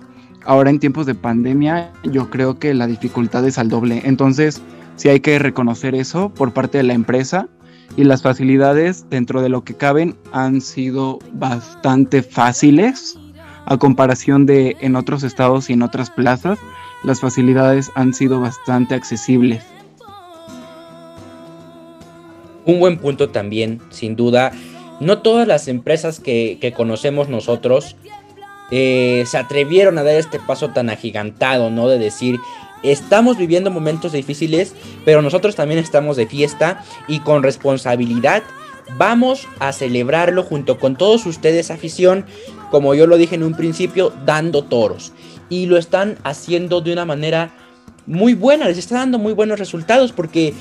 ahora 0.47 0.71
en 0.71 0.79
tiempos 0.79 1.05
de 1.05 1.15
pandemia 1.15 1.93
yo 2.03 2.31
creo 2.31 2.59
que 2.59 2.73
la 2.73 2.87
dificultad 2.87 3.47
es 3.47 3.59
al 3.59 3.69
doble. 3.69 4.01
Entonces, 4.07 4.63
sí 4.97 5.11
hay 5.11 5.21
que 5.21 5.39
reconocer 5.39 5.95
eso 5.95 6.31
por 6.31 6.55
parte 6.55 6.79
de 6.79 6.85
la 6.85 6.95
empresa 6.95 7.47
y 7.95 8.05
las 8.05 8.23
facilidades 8.23 9.11
dentro 9.11 9.43
de 9.43 9.51
lo 9.51 9.65
que 9.65 9.75
caben 9.75 10.17
han 10.33 10.63
sido 10.63 11.19
bastante 11.35 12.23
fáciles 12.23 13.19
a 13.67 13.77
comparación 13.77 14.47
de 14.47 14.79
en 14.81 14.97
otros 14.97 15.25
estados 15.25 15.69
y 15.69 15.75
en 15.75 15.83
otras 15.83 16.11
plazas. 16.11 16.59
Las 17.03 17.21
facilidades 17.21 17.91
han 17.97 18.15
sido 18.15 18.41
bastante 18.41 18.95
accesibles. 18.95 19.74
Un 22.67 22.81
buen 22.81 22.99
punto 22.99 23.31
también, 23.31 23.81
sin 23.91 24.17
duda. 24.17 24.53
No 25.01 25.19
todas 25.19 25.47
las 25.47 25.69
empresas 25.69 26.21
que, 26.21 26.73
conocemos 26.77 27.29
nosotros 27.29 27.97
eh, 28.71 29.25
se 29.27 29.39
atrevieron 29.39 29.99
a 29.99 30.03
dar 30.03 30.15
este 30.15 30.41
paso 30.41 30.71
tan 30.71 30.89
agigantado, 30.89 31.71
¿no? 31.71 31.89
De 31.89 31.99
decir, 31.99 32.39
estamos 32.83 33.37
viviendo 33.37 33.71
momentos 33.71 34.13
difíciles, 34.13 34.75
pero 35.05 35.21
nosotros 35.21 35.57
también 35.57 35.81
estamos 35.81 36.17
de 36.17 36.27
fiesta 36.27 36.85
y 37.09 37.21
con 37.21 37.43
responsabilidad 37.43 38.43
vamos 38.97 39.49
a 39.59 39.73
celebrarlo 39.73 40.43
junto 40.43 40.79
con 40.79 40.97
todos 40.97 41.27
ustedes, 41.27 41.71
afición, 41.71 42.27
como 42.71 42.95
yo 42.95 43.07
lo 43.07 43.17
dije 43.17 43.35
en 43.35 43.43
un 43.43 43.55
principio, 43.55 44.13
dando 44.25 44.65
toros. 44.65 45.13
Y 45.49 45.67
lo 45.67 45.77
están 45.77 46.19
haciendo 46.25 46.81
de 46.81 46.93
una 46.93 47.05
manera 47.05 47.55
muy 48.07 48.35
buena, 48.35 48.69
les 48.69 48.79
está 48.79 48.97
dando 48.97 49.19
muy 49.19 49.33
buenos 49.33 49.59
resultados 49.59 50.13
porque 50.13 50.55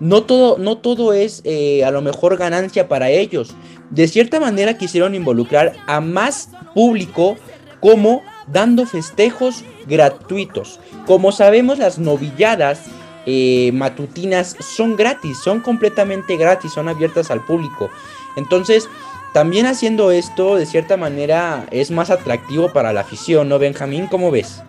no 0.00 0.22
todo, 0.24 0.58
no 0.58 0.78
todo 0.78 1.12
es 1.12 1.40
eh, 1.44 1.84
a 1.84 1.90
lo 1.90 2.02
mejor 2.02 2.36
ganancia 2.36 2.88
para 2.88 3.10
ellos. 3.10 3.54
De 3.90 4.08
cierta 4.08 4.40
manera 4.40 4.76
quisieron 4.76 5.14
involucrar 5.14 5.74
a 5.86 6.00
más 6.00 6.50
público 6.74 7.36
como 7.80 8.22
dando 8.46 8.86
festejos 8.86 9.64
gratuitos. 9.86 10.80
Como 11.06 11.32
sabemos, 11.32 11.78
las 11.78 11.98
novilladas 11.98 12.82
eh, 13.26 13.70
matutinas 13.72 14.56
son 14.60 14.96
gratis, 14.96 15.38
son 15.38 15.60
completamente 15.60 16.36
gratis, 16.36 16.72
son 16.72 16.88
abiertas 16.88 17.30
al 17.30 17.44
público. 17.44 17.90
Entonces, 18.36 18.88
también 19.32 19.66
haciendo 19.66 20.10
esto, 20.10 20.56
de 20.56 20.66
cierta 20.66 20.96
manera, 20.96 21.66
es 21.70 21.90
más 21.90 22.10
atractivo 22.10 22.72
para 22.72 22.92
la 22.92 23.00
afición, 23.00 23.48
¿no, 23.48 23.58
Benjamín? 23.58 24.06
¿Cómo 24.06 24.30
ves? 24.30 24.62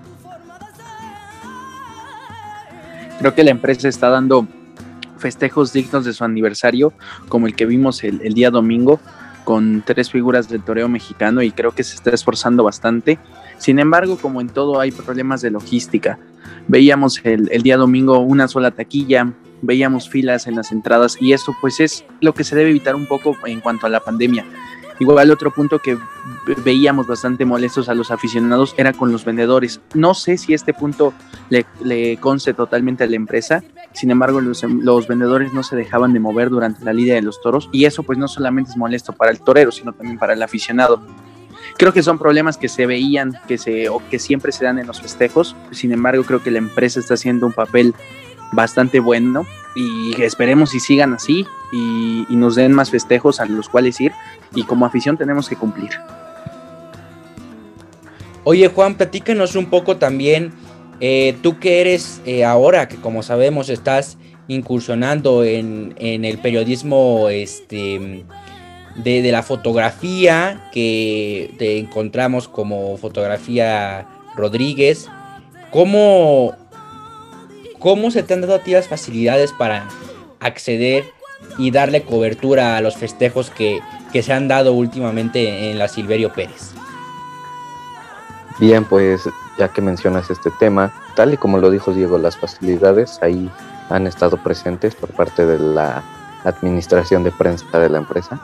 Creo 3.20 3.34
que 3.34 3.44
la 3.44 3.52
empresa 3.52 3.88
está 3.88 4.10
dando 4.10 4.48
festejos 5.26 5.74
dignos 5.74 6.06
de 6.06 6.14
su 6.14 6.24
aniversario, 6.24 6.94
como 7.30 7.48
el 7.48 7.56
que 7.56 7.66
vimos 7.66 8.04
el, 8.04 8.20
día 8.36 8.52
domingo, 8.52 9.00
con 9.44 9.82
tres 9.84 10.12
figuras 10.12 10.50
del 10.50 10.62
toreo 10.62 10.88
mexicano 10.88 11.42
y 11.42 11.50
creo 11.50 11.72
que 11.72 11.84
se 11.84 11.96
está 11.96 12.12
esforzando 12.12 12.64
bastante. 12.64 13.18
Sin 13.58 13.80
embargo, 13.80 14.18
como 14.18 14.42
en 14.42 14.50
todo 14.50 14.80
hay 14.80 14.92
problemas 14.92 15.42
de 15.42 15.52
logística. 15.52 16.20
Veíamos 16.68 17.22
el, 17.24 17.50
el, 17.52 17.62
día 17.62 17.78
domingo 17.78 18.20
una 18.20 18.48
sola 18.48 18.72
taquilla, 18.72 19.34
veíamos 19.62 20.10
filas 20.10 20.48
en 20.48 20.56
las 20.56 20.72
entradas 20.72 21.18
y 21.20 21.34
eso 21.34 21.56
pues 21.62 21.80
es 21.80 22.06
lo 22.22 22.34
que 22.34 22.44
se 22.44 22.56
debe 22.56 22.72
evitar 22.72 22.96
un 22.96 23.06
poco 23.06 23.36
en 23.46 23.62
cuanto 23.62 23.88
a 23.88 23.90
la 23.90 24.00
pandemia. 24.00 24.46
Igual 25.00 25.30
otro 25.30 25.52
punto 25.52 25.80
que 25.80 25.98
veíamos 26.64 27.06
bastante 27.06 27.44
molestos 27.44 27.90
a 27.90 27.94
los 27.94 28.12
aficionados 28.12 28.74
era 28.78 28.94
con 28.94 29.12
los 29.12 29.26
vendedores. 29.26 29.82
No 29.94 30.14
sé 30.14 30.38
si 30.38 30.54
este 30.54 30.74
punto 30.74 31.14
le, 31.50 31.66
le 31.84 32.18
conste 32.18 32.54
totalmente 32.54 33.04
a 33.04 33.08
la 33.08 33.18
empresa, 33.18 33.62
sin 33.92 34.12
embargo 34.12 34.40
los, 34.40 34.64
los, 34.64 35.08
vendedores 35.08 35.52
no 35.54 35.64
se 35.64 35.76
dejaban 35.76 36.14
de 36.14 36.22
mover 36.22 36.50
durante 36.50 36.86
la 36.86 36.94
lidia 36.94 37.16
de 37.16 37.22
los 37.22 37.42
toros 37.42 37.70
y 37.74 37.84
eso 37.86 38.04
pues 38.04 38.18
no 38.18 38.30
solamente 38.30 38.72
es 38.72 38.78
molesto 38.78 39.12
para 39.12 39.32
el 39.32 39.42
torero, 39.42 39.72
sino 39.72 39.92
también 39.92 40.18
para 40.18 40.34
el 40.34 40.42
aficionado. 40.42 41.02
Creo 41.78 41.92
que 41.92 42.04
son 42.04 42.18
problemas 42.18 42.58
que 42.58 42.70
se 42.70 42.86
veían, 42.86 43.38
que, 43.48 43.58
se, 43.58 43.90
o 43.90 44.02
que 44.10 44.18
siempre 44.18 44.52
se 44.52 44.64
dan 44.64 44.80
en 44.80 44.88
los 44.88 45.02
festejos, 45.02 45.56
sin 45.72 45.92
embargo 45.92 46.24
creo 46.24 46.42
que 46.42 46.52
la 46.52 46.60
empresa 46.60 47.00
está 47.00 47.16
haciendo 47.16 47.46
un 47.46 47.54
papel 47.54 47.94
bastante 48.54 49.00
bueno 49.00 49.46
y 49.76 50.22
esperemos 50.22 50.74
y 50.74 50.80
sigan 50.80 51.14
así 51.14 51.46
y, 51.74 52.26
nos 52.30 52.56
den 52.56 52.74
más 52.74 52.92
festejos 52.92 53.40
a 53.40 53.46
los 53.46 53.70
cuales 53.70 54.00
ir 54.00 54.12
y 54.54 54.64
como 54.64 54.86
afición 54.86 55.18
tenemos 55.18 55.50
que 55.50 55.56
cumplir. 55.56 55.92
Oye 58.44 58.68
Juan, 58.68 58.96
platícanos 58.96 59.56
un 59.56 59.68
poco 59.68 59.98
también, 59.98 60.54
eh, 61.00 61.36
tú 61.42 61.60
que 61.60 61.82
eres 61.82 62.22
eh, 62.26 62.46
ahora, 62.46 62.88
que 62.88 62.98
como 62.98 63.24
sabemos 63.24 63.70
estás 63.70 64.18
incursionando 64.48 65.44
en, 65.44 65.96
el 65.98 66.38
periodismo 66.38 67.30
este, 67.30 68.24
de, 68.96 69.22
de, 69.22 69.32
la 69.32 69.44
fotografía, 69.44 70.70
que 70.72 71.54
te 71.58 71.78
encontramos 71.78 72.48
como 72.48 72.98
fotografía 72.98 74.08
Rodríguez, 74.36 75.10
¿cómo, 75.72 76.56
¿Cómo 77.86 78.10
se 78.10 78.24
te 78.24 78.34
han 78.34 78.42
dado 78.42 78.56
a 78.56 78.60
ti 78.64 78.72
las 78.72 78.88
facilidades 78.88 79.52
para 79.52 79.88
acceder 80.40 81.04
y 81.60 81.70
darle 81.70 82.02
cobertura 82.02 82.78
a 82.78 82.82
los 82.82 82.98
festejos 82.98 83.52
que, 83.52 83.80
se 84.12 84.34
han 84.34 84.48
dado 84.48 84.74
últimamente 84.74 85.70
en 85.70 85.78
la 85.78 85.88
Silverio 85.88 86.34
Pérez? 86.34 86.72
Bien, 88.60 88.86
pues 88.86 89.22
ya 89.60 89.68
que 89.68 89.84
mencionas 89.84 90.32
este 90.32 90.50
tema, 90.58 90.92
tal 91.16 91.36
y 91.36 91.38
como 91.38 91.60
lo 91.60 91.70
dijo 91.70 91.94
Diego, 91.94 92.18
las 92.18 92.36
facilidades 92.38 93.20
ahí 93.22 93.52
han 93.92 94.08
estado 94.08 94.42
presentes 94.42 94.96
por 94.96 95.12
parte 95.12 95.46
de 95.46 95.60
la 95.60 96.02
administración 96.44 97.24
de 97.24 97.32
prensa 97.34 97.78
de 97.78 97.90
la 97.90 98.00
empresa. 98.00 98.42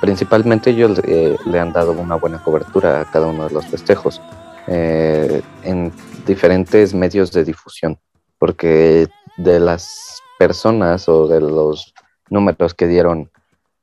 Principalmente 0.00 0.70
ellos 0.70 1.00
eh, 1.04 1.36
le 1.46 1.58
han 1.58 1.72
dado 1.72 1.92
una 1.92 2.16
buena 2.16 2.42
cobertura 2.42 3.00
a 3.00 3.04
cada 3.04 3.26
uno 3.26 3.48
de 3.48 3.54
los 3.54 3.66
festejos 3.66 4.20
eh, 4.66 5.42
en 5.64 5.92
diferentes 6.26 6.94
medios 6.94 7.32
de 7.32 7.44
difusión 7.44 7.98
porque 8.38 9.06
de 9.36 9.60
las 9.60 10.22
personas 10.38 11.08
o 11.08 11.28
de 11.28 11.40
los 11.40 11.94
números 12.30 12.74
que 12.74 12.86
dieron 12.86 13.30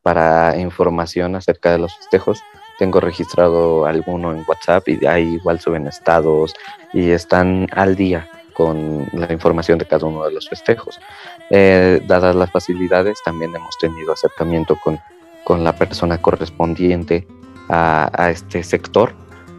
para 0.01 0.57
información 0.57 1.35
acerca 1.35 1.71
de 1.71 1.77
los 1.77 1.95
festejos, 1.95 2.41
tengo 2.79 2.99
registrado 2.99 3.85
alguno 3.85 4.31
en 4.31 4.43
WhatsApp 4.47 4.87
y 4.87 5.05
ahí 5.05 5.35
igual 5.35 5.59
suben 5.59 5.87
estados 5.87 6.53
y 6.93 7.09
están 7.11 7.67
al 7.71 7.95
día 7.95 8.27
con 8.53 9.07
la 9.13 9.31
información 9.31 9.77
de 9.77 9.85
cada 9.85 10.07
uno 10.07 10.25
de 10.25 10.31
los 10.31 10.49
festejos. 10.49 10.99
Eh, 11.51 12.01
dadas 12.07 12.35
las 12.35 12.49
facilidades, 12.49 13.19
también 13.23 13.55
hemos 13.55 13.77
tenido 13.77 14.13
acercamiento 14.13 14.75
con, 14.83 14.99
con 15.47 15.63
la 15.63 15.71
persona 15.71 16.17
correspondiente 16.17 17.25
a, 17.69 18.11
a 18.11 18.31
este 18.31 18.61
sector 18.63 19.13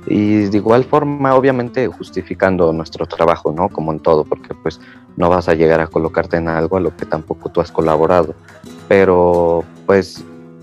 y 0.06 0.42
de 0.42 0.58
igual 0.58 0.84
forma 0.84 1.34
obviamente 1.34 1.86
justificando 1.86 2.74
nuestro 2.74 3.06
trabajo, 3.06 3.52
¿no? 3.52 3.70
Como 3.70 3.92
en 3.92 4.00
todo, 4.00 4.24
porque 4.24 4.52
pues 4.52 4.82
no 5.16 5.30
vas 5.30 5.48
a 5.48 5.54
llegar 5.54 5.80
a 5.80 5.86
colocarte 5.86 6.36
en 6.36 6.48
algo 6.48 6.76
a 6.76 6.80
lo 6.80 6.94
que 6.94 7.06
tampoco 7.06 7.48
tú 7.48 7.62
has 7.62 7.72
colaborado, 7.72 8.34
pero 8.86 9.64
pues 9.86 10.22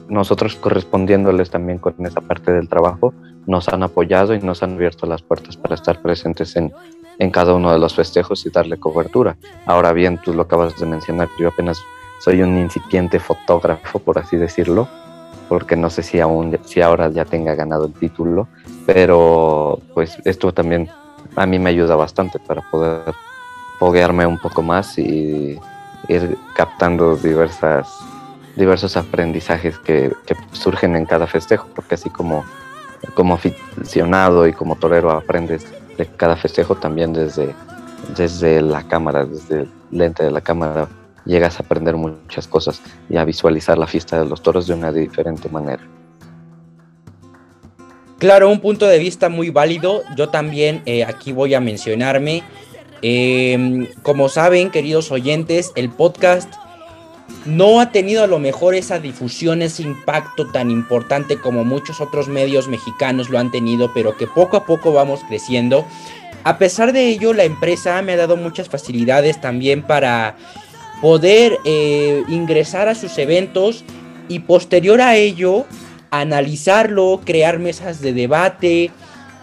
nosotros 0.09 0.57
correspondiéndoles 0.57 1.49
también 1.49 1.79
con 1.79 1.95
esa 2.05 2.21
parte 2.21 2.51
del 2.51 2.69
trabajo, 2.69 3.11
nos 3.47 3.67
han 3.69 3.81
apoyado 3.81 4.35
y 4.35 4.39
nos 4.41 4.61
han 4.61 4.73
abierto 4.75 5.07
las 5.07 5.23
puertas 5.23 5.57
para 5.57 5.73
estar 5.73 6.03
presentes 6.03 6.55
en, 6.55 6.71
en 7.17 7.31
cada 7.31 7.55
uno 7.55 7.71
de 7.71 7.79
los 7.79 7.95
festejos 7.95 8.45
y 8.45 8.51
darle 8.51 8.77
cobertura. 8.77 9.37
Ahora 9.65 9.91
bien, 9.91 10.19
tú 10.23 10.35
lo 10.35 10.43
acabas 10.43 10.79
de 10.79 10.85
mencionar, 10.85 11.29
yo 11.39 11.47
apenas 11.47 11.79
soy 12.19 12.43
un 12.43 12.55
incipiente 12.59 13.19
fotógrafo, 13.19 13.97
por 13.97 14.19
así 14.19 14.37
decirlo, 14.37 14.87
porque 15.47 15.75
no 15.75 15.89
sé 15.89 16.03
si 16.03 16.19
aún 16.19 16.57
si 16.65 16.81
ahora 16.81 17.09
ya 17.09 17.25
tenga 17.25 17.55
ganado 17.55 17.85
el 17.85 17.93
título, 17.93 18.47
pero 18.85 19.79
pues 19.93 20.17
esto 20.25 20.51
también 20.53 20.89
a 21.35 21.45
mí 21.45 21.59
me 21.59 21.69
ayuda 21.69 21.95
bastante 21.95 22.39
para 22.39 22.61
poder 22.69 23.13
foguearme 23.79 24.25
un 24.25 24.39
poco 24.39 24.61
más 24.61 24.97
y 24.97 25.59
ir 26.07 26.37
captando 26.55 27.15
diversas 27.15 27.87
diversos 28.55 28.95
aprendizajes 28.95 29.77
que, 29.79 30.13
surgen 30.53 30.95
en 30.95 31.05
cada 31.05 31.27
festejo, 31.27 31.67
porque 31.75 31.95
así 31.95 32.09
como 32.09 32.45
como 33.13 33.35
aficionado 33.35 34.47
y 34.47 34.53
como 34.53 34.77
torero 34.77 35.11
aprendes 35.11 35.67
de 35.97 36.07
cada 36.07 36.35
festejo 36.35 36.75
también 36.75 37.13
desde, 37.13 37.53
desde 38.15 38.61
la 38.61 38.81
cámara, 38.83 39.25
desde 39.25 39.61
el 39.61 39.71
lente 39.91 40.23
de 40.23 40.31
la 40.31 40.41
cámara, 40.41 40.87
llegas 41.25 41.59
a 41.59 41.63
aprender 41.63 41.95
muchas 41.95 42.47
cosas 42.47 42.81
y 43.09 43.17
a 43.17 43.25
visualizar 43.25 43.77
la 43.77 43.87
fiesta 43.87 44.19
de 44.19 44.29
los 44.29 44.41
toros 44.41 44.67
de 44.67 44.73
una 44.73 44.91
diferente 44.91 45.49
manera. 45.49 45.83
Claro, 48.17 48.49
un 48.49 48.61
punto 48.61 48.87
de 48.87 48.97
vista 48.97 49.29
muy 49.29 49.49
válido. 49.49 50.03
Yo 50.15 50.29
también 50.29 50.81
eh, 50.85 51.03
aquí 51.03 51.31
voy 51.31 51.53
a 51.53 51.59
mencionarme. 51.59 52.43
Em, 53.01 53.87
como 54.03 54.29
saben, 54.29 54.71
queridos 54.71 55.11
oyentes, 55.11 55.71
el 55.75 55.89
podcast 55.89 56.51
no 57.45 57.79
ha 57.79 57.91
tenido 57.91 58.23
a 58.23 58.27
lo 58.27 58.39
mejor 58.39 58.73
esa 58.73 58.99
difusión, 58.99 59.61
ese 59.61 59.83
impacto 59.83 60.47
tan 60.47 60.71
importante 60.71 61.37
como 61.37 61.63
muchos 61.63 62.01
otros 62.01 62.27
medios 62.27 62.67
mexicanos 62.67 63.29
lo 63.29 63.37
han 63.37 63.51
tenido, 63.51 63.93
pero 63.93 64.15
que 64.17 64.27
poco 64.27 64.57
a 64.57 64.65
poco 64.65 64.93
vamos 64.93 65.19
creciendo. 65.27 65.85
A 66.43 66.57
pesar 66.57 66.93
de 66.93 67.07
ello, 67.09 67.33
la 67.33 67.43
empresa 67.43 68.01
me 68.01 68.13
ha 68.13 68.17
dado 68.17 68.37
muchas 68.37 68.69
facilidades 68.69 69.41
también 69.41 69.81
para 69.81 70.37
poder 71.05 71.59
eh, 71.65 72.23
ingresar 72.29 72.87
a 72.87 72.95
sus 72.95 73.15
eventos 73.19 73.83
y 74.27 74.39
posterior 74.39 75.01
a 75.01 75.15
ello 75.15 75.67
analizarlo, 76.09 77.21
crear 77.23 77.59
mesas 77.59 78.01
de 78.01 78.11
debate 78.11 78.89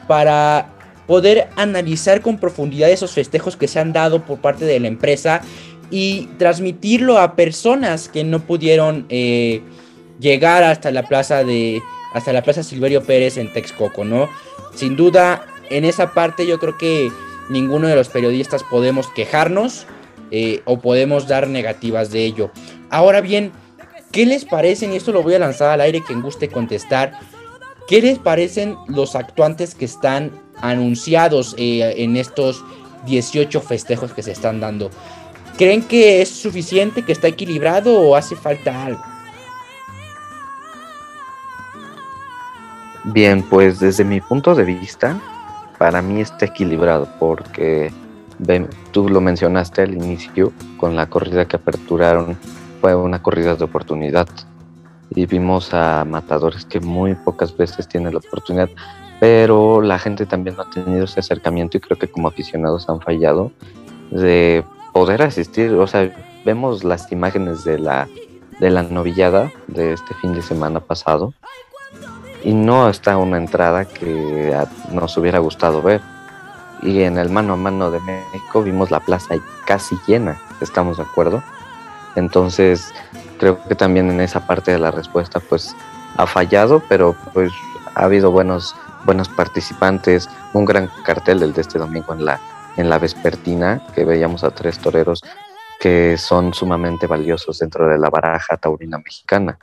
para 0.09 0.73
poder 1.07 1.51
analizar 1.55 2.21
con 2.21 2.39
profundidad 2.39 2.91
esos 2.91 3.13
festejos 3.13 3.57
que 3.57 3.69
se 3.69 3.79
han 3.79 3.93
dado 3.93 4.25
por 4.25 4.41
parte 4.41 4.65
de 4.65 4.81
la 4.81 4.89
empresa 4.89 5.43
y 5.89 6.31
transmitirlo 6.37 7.19
a 7.19 7.37
personas 7.37 8.09
que 8.09 8.25
no 8.25 8.41
pudieron 8.41 9.07
eh, 9.09 9.63
llegar 10.19 10.65
hasta 10.65 10.91
la 10.91 11.05
plaza 11.05 11.45
de 11.45 11.81
hasta 12.13 12.33
la 12.33 12.43
plaza 12.43 12.65
Silverio 12.65 13.05
Pérez 13.05 13.37
en 13.37 13.53
Texcoco, 13.53 14.05
¿no? 14.05 14.29
Sin 14.75 14.97
duda, 14.97 15.47
en 15.71 15.85
esa 15.85 16.13
parte 16.13 16.45
yo 16.45 16.59
creo 16.59 16.77
que 16.77 17.13
ninguno 17.51 17.87
de 17.87 17.95
los 17.95 18.09
periodistas 18.09 18.65
podemos 18.65 19.07
quejarnos 19.15 19.87
eh, 20.35 20.63
o 20.65 20.81
podemos 20.81 21.29
dar 21.29 21.47
negativas 21.47 22.11
de 22.11 22.25
ello. 22.25 22.51
Ahora 22.89 23.21
bien, 23.21 23.53
¿qué 24.11 24.25
les 24.25 24.47
parecen? 24.47 24.93
Y 24.93 24.97
esto 24.97 25.13
lo 25.13 25.23
voy 25.23 25.35
a 25.35 25.39
lanzar 25.39 25.71
al 25.71 25.83
aire, 25.83 26.03
quien 26.03 26.23
guste 26.23 26.49
contestar. 26.49 27.21
¿Qué 27.87 28.01
les 28.01 28.19
parecen 28.19 28.77
los 28.89 29.15
actuantes 29.15 29.75
que 29.75 29.85
están 29.85 30.33
anunciados 30.63 31.55
eh, 31.59 31.95
en 31.99 32.17
estos 32.17 32.65
18 33.05 33.61
festejos 33.61 34.15
que 34.15 34.23
se 34.23 34.33
están 34.33 34.59
dando? 34.59 34.91
¿Creen 35.59 35.83
que 35.83 36.23
es 36.23 36.31
suficiente, 36.31 37.03
que 37.03 37.13
está 37.13 37.29
equilibrado 37.29 38.01
o 38.01 38.17
hace 38.17 38.35
falta 38.35 38.87
algo? 38.87 39.03
Bien, 43.05 43.43
pues 43.43 43.81
desde 43.81 44.03
mi 44.03 44.23
punto 44.23 44.55
de 44.55 44.65
vista, 44.65 45.21
para 45.77 46.01
mí 46.01 46.23
está 46.23 46.47
equilibrado 46.47 47.07
porque 47.19 47.93
tú 48.91 49.09
lo 49.09 49.21
mencionaste 49.21 49.83
al 49.83 49.95
inicio, 49.95 50.53
con 50.77 50.97
la 50.97 51.09
corrida 51.09 51.47
que 51.47 51.57
aperturaron, 51.57 52.37
fue 52.81 52.95
una 52.95 53.23
corrida 53.23 53.55
de 53.55 53.65
oportunidad. 53.65 54.29
Y 55.15 55.27
vimos 55.27 55.75
a 55.75 56.05
matadores 56.05 56.65
que 56.65 56.81
muy 56.81 57.15
pocas 57.15 57.57
veces 57.57 57.87
tienen 57.87 58.15
la 58.15 58.19
oportunidad, 58.19 58.71
pero 59.21 59.83
la 59.83 59.99
gente 59.99 60.27
también 60.27 60.57
no 60.57 60.63
ha 60.63 60.71
tenido 60.71 61.05
ese 61.05 61.21
acercamiento 61.21 61.77
y 61.77 61.81
creo 61.81 61.99
que 61.99 62.09
como 62.09 62.29
aficionados 62.29 62.89
han 62.89 63.01
fallado 63.01 63.53
de 64.11 64.65
poder 64.93 65.23
asistir, 65.23 65.73
o 65.73 65.87
sea, 65.87 66.11
vemos 66.45 66.85
las 66.85 67.11
imágenes 67.13 67.65
de 67.65 67.79
la, 67.79 68.09
de 68.59 68.71
la 68.71 68.83
novillada 68.83 69.53
de 69.69 69.93
este 69.93 70.15
fin 70.15 70.35
de 70.35 70.43
semana 70.43 70.81
pasado 70.81 71.35
y 72.45 72.53
no 72.53 72.89
está 72.89 73.17
una 73.17 73.37
entrada 73.37 73.85
que 73.85 74.55
nos 74.93 75.17
hubiera 75.17 75.39
gustado 75.39 75.83
ver. 75.83 76.01
Y 76.83 77.03
en 77.03 77.19
el 77.19 77.31
mano 77.31 77.55
a 77.55 77.57
mano 77.57 77.91
de 77.91 78.01
México 78.01 78.63
vimos 78.63 78.91
la 78.91 79.01
plaza 79.01 79.37
casi 79.65 79.97
llena, 80.07 80.41
¿estamos 80.61 80.97
de 80.97 81.05
acuerdo? 81.05 81.43
Entonces, 82.17 82.93
creo 83.39 83.63
que 83.65 83.75
también 83.75 84.11
en 84.11 84.21
esa 84.21 84.47
parte 84.47 84.73
de 84.73 84.79
la 84.79 84.91
respuesta 84.91 85.41
pues 85.41 85.75
ha 86.17 86.27
fallado, 86.27 86.83
pero 86.89 87.15
pues 87.33 87.53
ha 87.95 88.05
habido 88.05 88.31
buenos 88.31 88.75
buenos 89.05 89.29
participantes, 89.29 90.29
un 90.53 90.65
gran 90.65 90.89
cartel 91.05 91.43
el 91.43 91.53
de 91.53 91.63
este 91.63 91.79
domingo 91.79 92.15
en 92.15 92.25
la 92.25 92.41
en 92.77 92.89
la 92.89 92.99
vespertina, 92.99 93.83
que 93.95 94.05
veíamos 94.05 94.45
a 94.45 94.51
tres 94.51 94.79
toreros 94.79 95.23
que 95.81 96.17
son 96.17 96.55
sumamente 96.55 97.07
valiosos 97.07 97.59
dentro 97.59 97.89
de 97.89 97.99
la 97.99 98.09
baraja 98.09 98.57
taurina 98.57 98.99
mexicana. 98.99 99.59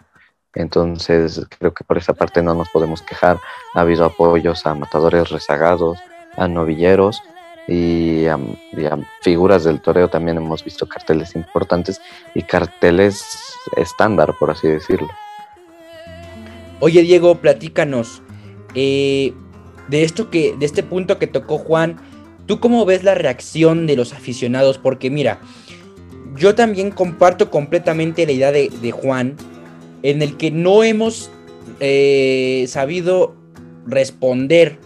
Entonces, 0.53 1.45
creo 1.57 1.73
que 1.73 1.85
por 1.85 1.97
esa 1.97 2.13
parte 2.13 2.43
no 2.43 2.53
nos 2.53 2.69
podemos 2.69 3.01
quejar. 3.01 3.39
Ha 3.73 3.79
habido 3.79 4.03
apoyos 4.03 4.65
a 4.65 4.75
matadores 4.75 5.29
rezagados, 5.29 5.97
a 6.39 6.47
novilleros 6.47 7.21
y 7.67 8.25
a, 8.25 8.39
figuras 9.21 9.63
del 9.63 9.81
toreo. 9.81 10.07
También 10.07 10.37
hemos 10.37 10.63
visto 10.63 10.87
carteles 10.87 11.35
importantes 11.35 12.01
y 12.33 12.41
carteles 12.41 13.23
estándar, 13.77 14.33
por 14.39 14.51
así 14.51 14.67
decirlo. 14.67 15.09
Oye, 16.79 17.01
Diego, 17.01 17.35
platícanos 17.35 18.21
eh, 18.73 19.33
de 19.89 20.03
esto 20.03 20.29
que, 20.29 20.55
de 20.57 20.65
este 20.65 20.81
punto 20.81 21.19
que 21.19 21.27
tocó 21.27 21.57
Juan 21.57 21.99
¿Tú 22.49 22.59
cómo 22.59 22.83
ves 22.83 23.03
la 23.03 23.13
reacción 23.13 23.85
de 23.85 23.95
los 23.95 24.11
aficionados? 24.11 24.79
Porque 24.79 25.11
mira, 25.11 25.39
yo 26.35 26.55
también 26.55 26.89
comparto 26.89 27.51
completamente 27.51 28.25
la 28.25 28.31
idea 28.31 28.51
de, 28.51 28.91
Juan, 28.91 29.35
en 30.01 30.23
el 30.23 30.35
que 30.35 30.49
no 30.49 30.83
hemos 30.83 31.29
eh, 31.79 32.65
sabido 32.67 33.35
responder 33.85 34.79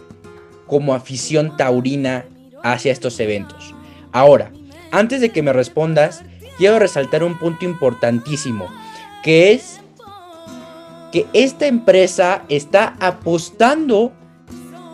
como 0.66 0.94
afición 0.94 1.56
taurina 1.56 2.24
hacia 2.62 2.92
estos 2.92 3.18
eventos. 3.20 3.74
Ahora, 4.12 4.52
antes 4.90 5.20
de 5.20 5.30
que 5.30 5.42
me 5.42 5.52
respondas, 5.52 6.22
quiero 6.56 6.78
resaltar 6.78 7.24
un 7.24 7.38
punto 7.38 7.64
importantísimo, 7.64 8.68
que 9.22 9.52
es 9.52 9.80
que 11.12 11.26
esta 11.32 11.66
empresa 11.66 12.44
está 12.48 12.96
apostando 13.00 14.12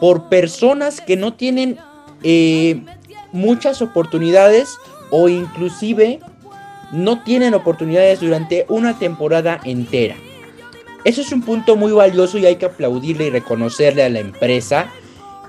por 0.01 0.29
personas 0.29 1.01
que 1.01 1.17
no 1.17 1.35
tienen 1.35 1.79
eh, 2.23 2.83
muchas 3.33 3.83
oportunidades 3.83 4.77
o 5.11 5.29
inclusive 5.29 6.21
no 6.93 7.23
tienen 7.23 7.55
oportunidades 7.55 8.21
durante 8.21 8.67
una 8.69 8.99
temporada 8.99 9.61
entera. 9.65 10.17
Eso 11.05 11.21
es 11.23 11.33
un 11.33 11.43
punto 11.43 11.77
muy 11.77 11.93
valioso 11.93 12.37
y 12.39 12.47
hay 12.47 12.57
que 12.57 12.67
aplaudirle 12.67 13.27
y 13.27 13.31
reconocerle 13.31 14.03
a 14.03 14.11
la 14.11 14.21
empresa 14.21 14.91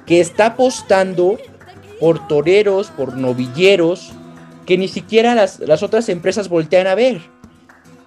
que 0.05 0.19
está 0.19 0.47
apostando 0.47 1.37
por 1.99 2.27
toreros, 2.27 2.87
por 2.87 3.15
novilleros, 3.15 4.11
que 4.65 4.77
ni 4.77 4.87
siquiera 4.87 5.35
las, 5.35 5.83
otras 5.83 6.09
empresas 6.09 6.49
voltean 6.49 6.87
a 6.87 6.95
ver. 6.95 7.21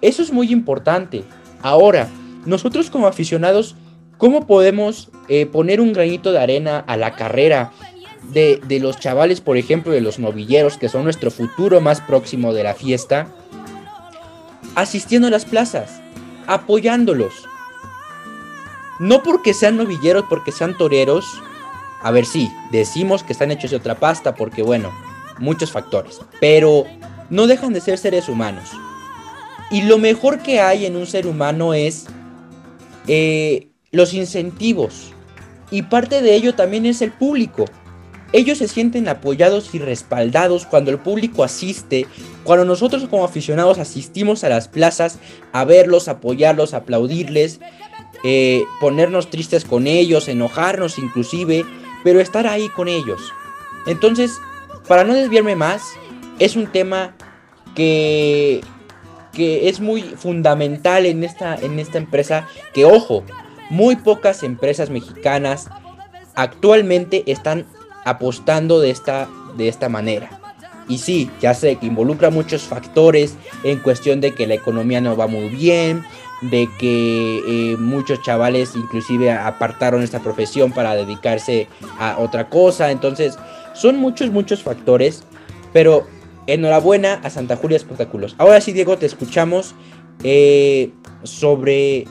Eso 0.01 0.21
es 0.21 0.31
muy 0.31 0.51
importante. 0.51 1.23
Ahora, 1.61 2.09
nosotros 2.45 2.89
como 2.89 3.07
aficionados, 3.07 3.75
¿cómo 4.17 4.45
podemos 4.45 5.09
eh, 5.29 5.45
poner 5.45 5.81
un 5.81 5.93
granito 5.93 6.31
de 6.31 6.39
arena 6.39 6.83
a 6.87 6.97
la 6.97 7.15
carrera 7.15 7.71
de, 8.31 8.79
los 8.81 8.99
chavales, 8.99 9.41
por 9.41 9.57
ejemplo, 9.57 9.91
de 9.91 10.01
los 10.01 10.19
novilleros, 10.19 10.77
que 10.77 10.89
son 10.89 11.03
nuestro 11.03 11.31
futuro 11.31 11.81
más 11.81 12.01
próximo 12.01 12.53
de 12.53 12.63
la 12.63 12.73
fiesta, 12.73 13.27
asistiendo 14.75 15.27
a 15.27 15.31
las 15.31 15.45
plazas, 15.45 16.01
apoyándolos. 16.47 17.33
No 18.99 19.23
porque 19.23 19.53
sean 19.53 19.77
novilleros, 19.77 20.25
porque 20.29 20.51
sean 20.51 20.77
toreros. 20.77 21.25
A 22.01 22.11
ver, 22.11 22.25
sí, 22.25 22.51
decimos 22.71 23.23
que 23.23 23.33
están 23.33 23.51
hechos 23.51 23.71
de 23.71 23.77
otra 23.77 23.95
pasta 23.95 24.35
porque, 24.35 24.61
bueno, 24.61 24.91
muchos 25.39 25.71
factores. 25.71 26.21
Pero 26.39 26.85
no 27.29 27.47
dejan 27.47 27.73
de 27.73 27.81
ser 27.81 27.97
seres 27.97 28.29
humanos. 28.29 28.69
Y 29.71 29.83
lo 29.83 29.97
mejor 29.97 30.39
que 30.39 30.59
hay 30.59 30.85
en 30.85 30.95
un 30.95 31.07
ser 31.07 31.25
humano 31.27 31.73
es 31.73 32.05
eh, 33.07 33.69
los 33.91 34.13
incentivos. 34.13 35.11
Y 35.71 35.83
parte 35.83 36.21
de 36.21 36.35
ello 36.35 36.53
también 36.53 36.85
es 36.85 37.01
el 37.01 37.11
público. 37.11 37.65
Ellos 38.31 38.57
se 38.57 38.67
sienten 38.67 39.07
apoyados 39.07 39.73
y 39.73 39.79
respaldados 39.79 40.65
cuando 40.65 40.91
el 40.91 40.99
público 40.99 41.43
asiste, 41.43 42.05
cuando 42.43 42.65
nosotros 42.65 43.07
como 43.09 43.23
aficionados 43.23 43.79
asistimos 43.79 44.43
a 44.43 44.49
las 44.49 44.67
plazas 44.67 45.19
a 45.53 45.63
verlos, 45.63 46.07
apoyarlos, 46.07 46.73
aplaudirles, 46.73 47.59
eh, 48.23 48.63
ponernos 48.81 49.29
tristes 49.29 49.65
con 49.65 49.87
ellos, 49.87 50.27
enojarnos 50.27 50.97
inclusive, 50.97 51.63
pero 52.05 52.21
estar 52.21 52.45
ahí 52.45 52.69
con 52.69 52.87
ellos. 52.87 53.33
Entonces, 53.87 54.39
para 54.87 55.03
no 55.03 55.15
desviarme 55.15 55.55
más, 55.55 55.81
es 56.37 56.55
un 56.55 56.67
tema 56.67 57.15
que, 57.73 58.61
que 59.33 59.67
es 59.69 59.79
muy 59.79 60.03
fundamental 60.03 61.07
en 61.07 61.23
esta, 61.23 61.55
en 61.55 61.79
esta 61.79 61.97
empresa, 61.97 62.47
que 62.75 62.85
ojo, 62.85 63.23
muy 63.71 63.95
pocas 63.95 64.43
empresas 64.43 64.91
mexicanas 64.91 65.67
actualmente 66.35 67.23
están 67.25 67.65
apostando 68.05 68.79
de 68.79 68.91
esta, 68.91 69.27
de 69.57 69.67
esta 69.67 69.89
manera. 69.89 70.39
Y 70.87 70.99
sí, 70.99 71.31
ya 71.41 71.55
sé 71.55 71.77
que 71.77 71.87
involucra 71.87 72.29
muchos 72.29 72.61
factores 72.61 73.33
en 73.63 73.79
cuestión 73.79 74.21
de 74.21 74.35
que 74.35 74.45
la 74.45 74.53
economía 74.53 75.01
no 75.01 75.17
va 75.17 75.25
muy 75.25 75.49
bien, 75.49 76.05
de 76.41 76.69
que 76.77 77.41
eh, 77.47 77.77
muchos 77.77 78.21
chavales 78.21 78.75
inclusive 78.75 79.31
apartaron 79.31 80.03
esta 80.03 80.19
profesión 80.19 80.71
para 80.71 80.95
dedicarse 80.95 81.67
a 81.99 82.17
otra 82.19 82.49
cosa. 82.49 82.91
Entonces, 82.91 83.37
son 83.73 83.97
muchos, 83.97 84.31
muchos 84.31 84.63
factores. 84.63 85.23
Pero 85.73 86.07
enhorabuena 86.47 87.15
a 87.23 87.29
Santa 87.29 87.57
Julia 87.57 87.77
Espectáculos. 87.77 88.35
Ahora 88.37 88.61
sí, 88.61 88.71
Diego, 88.71 88.97
te 88.97 89.05
escuchamos 89.05 89.75
eh, 90.23 90.91
sobre 91.23 92.05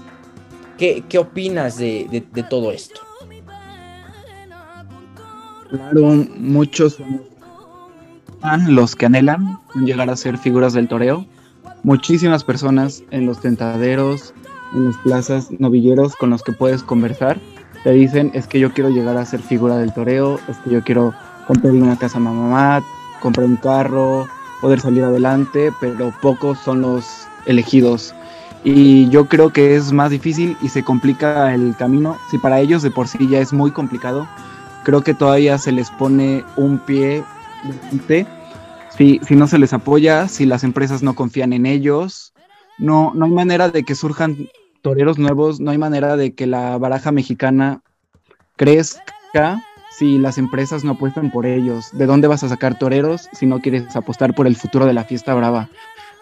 qué, 0.77 1.05
opinas 1.19 1.79
de, 1.79 2.25
de 2.33 2.43
todo 2.43 2.73
esto. 2.73 3.01
Claro, 5.71 6.03
muchos 6.37 6.99
los 8.69 8.95
que 8.95 9.07
anhelan 9.07 9.59
llegar 9.75 10.11
a 10.11 10.17
ser 10.17 10.39
figuras 10.39 10.75
del 10.75 10.89
toreo. 10.89 11.27
Muchísimas 11.85 12.45
personas 12.45 13.05
en 13.11 13.27
los 13.27 13.41
tentaderos, 13.41 14.33
en 14.73 14.87
las 14.87 14.97
plazas, 14.97 15.51
novilleros 15.59 16.17
con 16.17 16.31
los 16.31 16.43
que 16.43 16.53
puedes 16.53 16.83
conversar, 16.83 17.39
te 17.85 17.91
dicen 17.91 18.31
es 18.33 18.47
que 18.47 18.59
yo 18.59 18.73
quiero 18.73 18.89
llegar 18.89 19.19
a 19.19 19.27
ser 19.27 19.41
figura 19.41 19.77
del 19.77 19.93
toreo, 19.93 20.41
es 20.49 20.57
que 20.59 20.71
yo 20.71 20.83
quiero 20.83 21.13
comprarle 21.47 21.83
una 21.83 21.99
casa 21.99 22.19
mamá, 22.19 22.83
comprar 23.21 23.47
un 23.47 23.57
carro, 23.57 24.27
poder 24.63 24.81
salir 24.81 25.05
adelante, 25.05 25.71
pero 25.79 26.11
pocos 26.23 26.59
son 26.59 26.81
los 26.81 27.29
elegidos. 27.45 28.15
Y 28.65 29.11
yo 29.11 29.27
creo 29.27 29.51
que 29.51 29.77
es 29.77 29.93
más 29.93 30.11
difícil 30.11 30.57
y 30.63 30.71
se 30.71 30.83
complica 30.83 31.53
el 31.53 31.77
camino. 31.77 32.17
Si 32.31 32.39
para 32.39 32.61
ellos 32.61 32.83
de 32.83 32.91
por 32.91 33.09
sí 33.09 33.29
ya 33.29 33.41
es 33.41 33.53
muy 33.53 33.71
complicado, 33.71 34.27
creo 34.85 35.03
que 35.03 35.13
todavía 35.13 35.59
se 35.59 35.71
les 35.71 35.91
pone 35.91 36.43
un 36.57 36.79
pie 36.79 37.23
si, 38.97 39.21
no 39.31 39.47
se 39.47 39.59
les 39.59 39.73
apoya, 39.73 40.29
si 40.29 40.47
las 40.47 40.65
empresas 40.65 41.03
no 41.03 41.15
confían 41.15 41.53
en 41.53 41.67
ellos, 41.67 42.33
no, 42.79 43.13
no 43.15 43.25
hay 43.25 43.33
manera 43.33 43.69
de 43.69 43.83
que 43.83 43.95
surjan 43.95 44.49
toreros 44.83 45.19
nuevos, 45.19 45.61
no 45.61 45.71
hay 45.71 45.79
manera 45.79 46.17
de 46.17 46.35
que 46.35 46.47
la 46.47 46.79
baraja 46.79 47.11
mexicana 47.11 47.83
crezca 48.57 49.63
si 49.91 50.19
las 50.19 50.39
empresas 50.39 50.85
no 50.85 50.93
apuestan 50.93 51.31
por 51.31 51.47
ellos. 51.47 51.91
¿De 51.93 52.07
dónde 52.07 52.29
vas 52.29 52.45
a 52.45 52.49
sacar 52.49 52.79
toreros 52.79 53.29
si 53.33 53.47
no 53.47 53.61
quieres 53.61 53.95
apostar 53.97 54.35
por 54.35 54.47
el 54.47 54.57
futuro 54.57 54.87
de 54.87 54.93
la 54.93 55.05
fiesta 55.05 55.35
brava? 55.35 55.69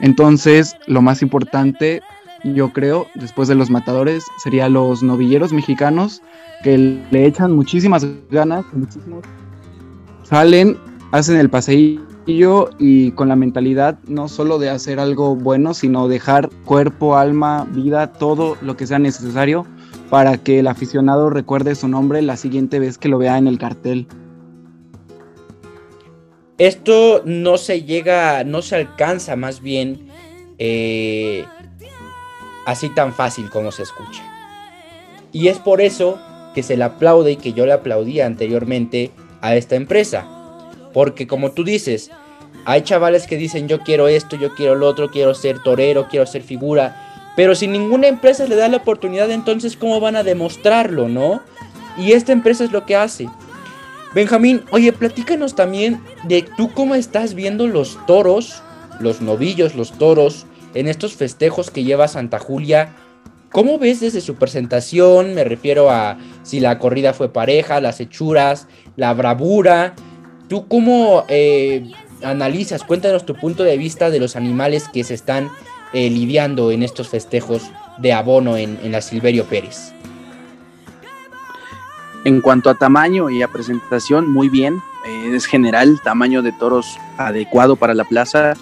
Entonces, 0.00 0.76
lo 0.86 1.02
más 1.02 1.22
importante, 1.22 2.02
yo 2.44 2.72
creo, 2.72 3.06
después 3.14 3.48
de 3.48 3.54
los 3.54 3.70
matadores, 3.70 4.24
sería 4.42 4.68
los 4.68 5.02
novilleros 5.02 5.52
mexicanos 5.52 6.22
que 6.62 6.78
le 7.10 7.26
echan 7.26 7.54
muchísimas 7.54 8.06
ganas, 8.30 8.64
muchísimos, 8.72 9.24
salen 10.22 10.76
hacen 11.10 11.36
el 11.36 11.50
paseillo 11.50 12.11
y 12.26 13.10
con 13.12 13.28
la 13.28 13.36
mentalidad 13.36 13.98
no 14.06 14.28
solo 14.28 14.58
de 14.58 14.70
hacer 14.70 15.00
algo 15.00 15.34
bueno, 15.34 15.74
sino 15.74 16.08
dejar 16.08 16.50
cuerpo, 16.64 17.16
alma, 17.16 17.66
vida, 17.70 18.12
todo 18.12 18.56
lo 18.62 18.76
que 18.76 18.86
sea 18.86 18.98
necesario 18.98 19.66
para 20.08 20.36
que 20.38 20.60
el 20.60 20.66
aficionado 20.66 21.30
recuerde 21.30 21.74
su 21.74 21.88
nombre 21.88 22.22
la 22.22 22.36
siguiente 22.36 22.78
vez 22.78 22.98
que 22.98 23.08
lo 23.08 23.18
vea 23.18 23.38
en 23.38 23.48
el 23.48 23.58
cartel. 23.58 24.06
Esto 26.58 27.22
no 27.24 27.58
se 27.58 27.82
llega, 27.82 28.44
no 28.44 28.62
se 28.62 28.76
alcanza 28.76 29.34
más 29.34 29.60
bien 29.60 30.08
eh, 30.58 31.44
así 32.66 32.88
tan 32.90 33.12
fácil 33.12 33.50
como 33.50 33.72
se 33.72 33.82
escucha. 33.82 34.22
Y 35.32 35.48
es 35.48 35.58
por 35.58 35.80
eso 35.80 36.20
que 36.54 36.62
se 36.62 36.76
le 36.76 36.84
aplaude 36.84 37.32
y 37.32 37.36
que 37.36 37.52
yo 37.52 37.66
le 37.66 37.72
aplaudía 37.72 38.26
anteriormente 38.26 39.10
a 39.40 39.56
esta 39.56 39.74
empresa 39.74 40.41
porque 40.92 41.26
como 41.26 41.52
tú 41.52 41.64
dices, 41.64 42.10
hay 42.64 42.82
chavales 42.82 43.26
que 43.26 43.36
dicen 43.36 43.68
yo 43.68 43.80
quiero 43.80 44.08
esto, 44.08 44.36
yo 44.36 44.54
quiero 44.54 44.74
lo 44.74 44.86
otro, 44.88 45.10
quiero 45.10 45.34
ser 45.34 45.58
torero, 45.62 46.08
quiero 46.08 46.26
ser 46.26 46.42
figura. 46.42 47.32
Pero 47.36 47.54
si 47.54 47.66
ninguna 47.66 48.08
empresa 48.08 48.46
le 48.46 48.56
da 48.56 48.68
la 48.68 48.78
oportunidad, 48.78 49.30
entonces 49.30 49.76
¿cómo 49.76 50.00
van 50.00 50.16
a 50.16 50.22
demostrarlo, 50.22 51.08
no? 51.08 51.40
Y 51.96 52.12
esta 52.12 52.32
empresa 52.32 52.64
es 52.64 52.72
lo 52.72 52.84
que 52.84 52.96
hace. 52.96 53.28
Benjamín, 54.14 54.62
oye, 54.70 54.92
platícanos 54.92 55.54
también 55.54 56.00
de 56.24 56.42
tú 56.42 56.70
cómo 56.72 56.94
estás 56.94 57.34
viendo 57.34 57.66
los 57.66 57.98
toros, 58.06 58.62
los 59.00 59.22
novillos, 59.22 59.74
los 59.74 59.92
toros, 59.92 60.46
en 60.74 60.88
estos 60.88 61.14
festejos 61.14 61.70
que 61.70 61.84
lleva 61.84 62.08
Santa 62.08 62.38
Julia. 62.38 62.94
¿Cómo 63.50 63.78
ves 63.78 64.00
desde 64.00 64.20
su 64.20 64.36
presentación? 64.36 65.34
Me 65.34 65.44
refiero 65.44 65.90
a 65.90 66.18
si 66.42 66.60
la 66.60 66.78
corrida 66.78 67.12
fue 67.14 67.32
pareja, 67.32 67.80
las 67.80 68.00
hechuras, 68.00 68.66
la 68.96 69.12
bravura, 69.14 69.94
¿Tú 70.52 70.68
cómo 70.68 71.24
eh, 71.28 71.90
analizas? 72.22 72.84
Cuéntanos 72.84 73.24
tu 73.24 73.34
punto 73.34 73.62
de 73.62 73.78
vista 73.78 74.10
de 74.10 74.20
los 74.20 74.36
animales 74.36 74.86
que 74.86 75.02
se 75.02 75.14
están 75.14 75.48
eh, 75.94 76.10
lidiando 76.10 76.70
en 76.70 76.82
estos 76.82 77.08
festejos 77.08 77.70
de 77.96 78.12
abono 78.12 78.58
en, 78.58 78.92
la 78.92 79.00
Silverio 79.00 79.46
Pérez. 79.46 79.94
En 82.26 82.42
cuanto 82.42 82.68
a 82.68 82.74
tamaño 82.74 83.30
y 83.30 83.40
a 83.40 83.48
presentación, 83.48 84.30
muy 84.30 84.50
bien. 84.50 84.82
Eh, 85.06 85.30
es 85.34 85.46
general, 85.46 86.02
tamaño 86.04 86.42
de 86.42 86.52
toros 86.52 86.98
adecuado 87.16 87.76
para 87.76 87.94
la 87.94 88.04
plaza. 88.04 88.52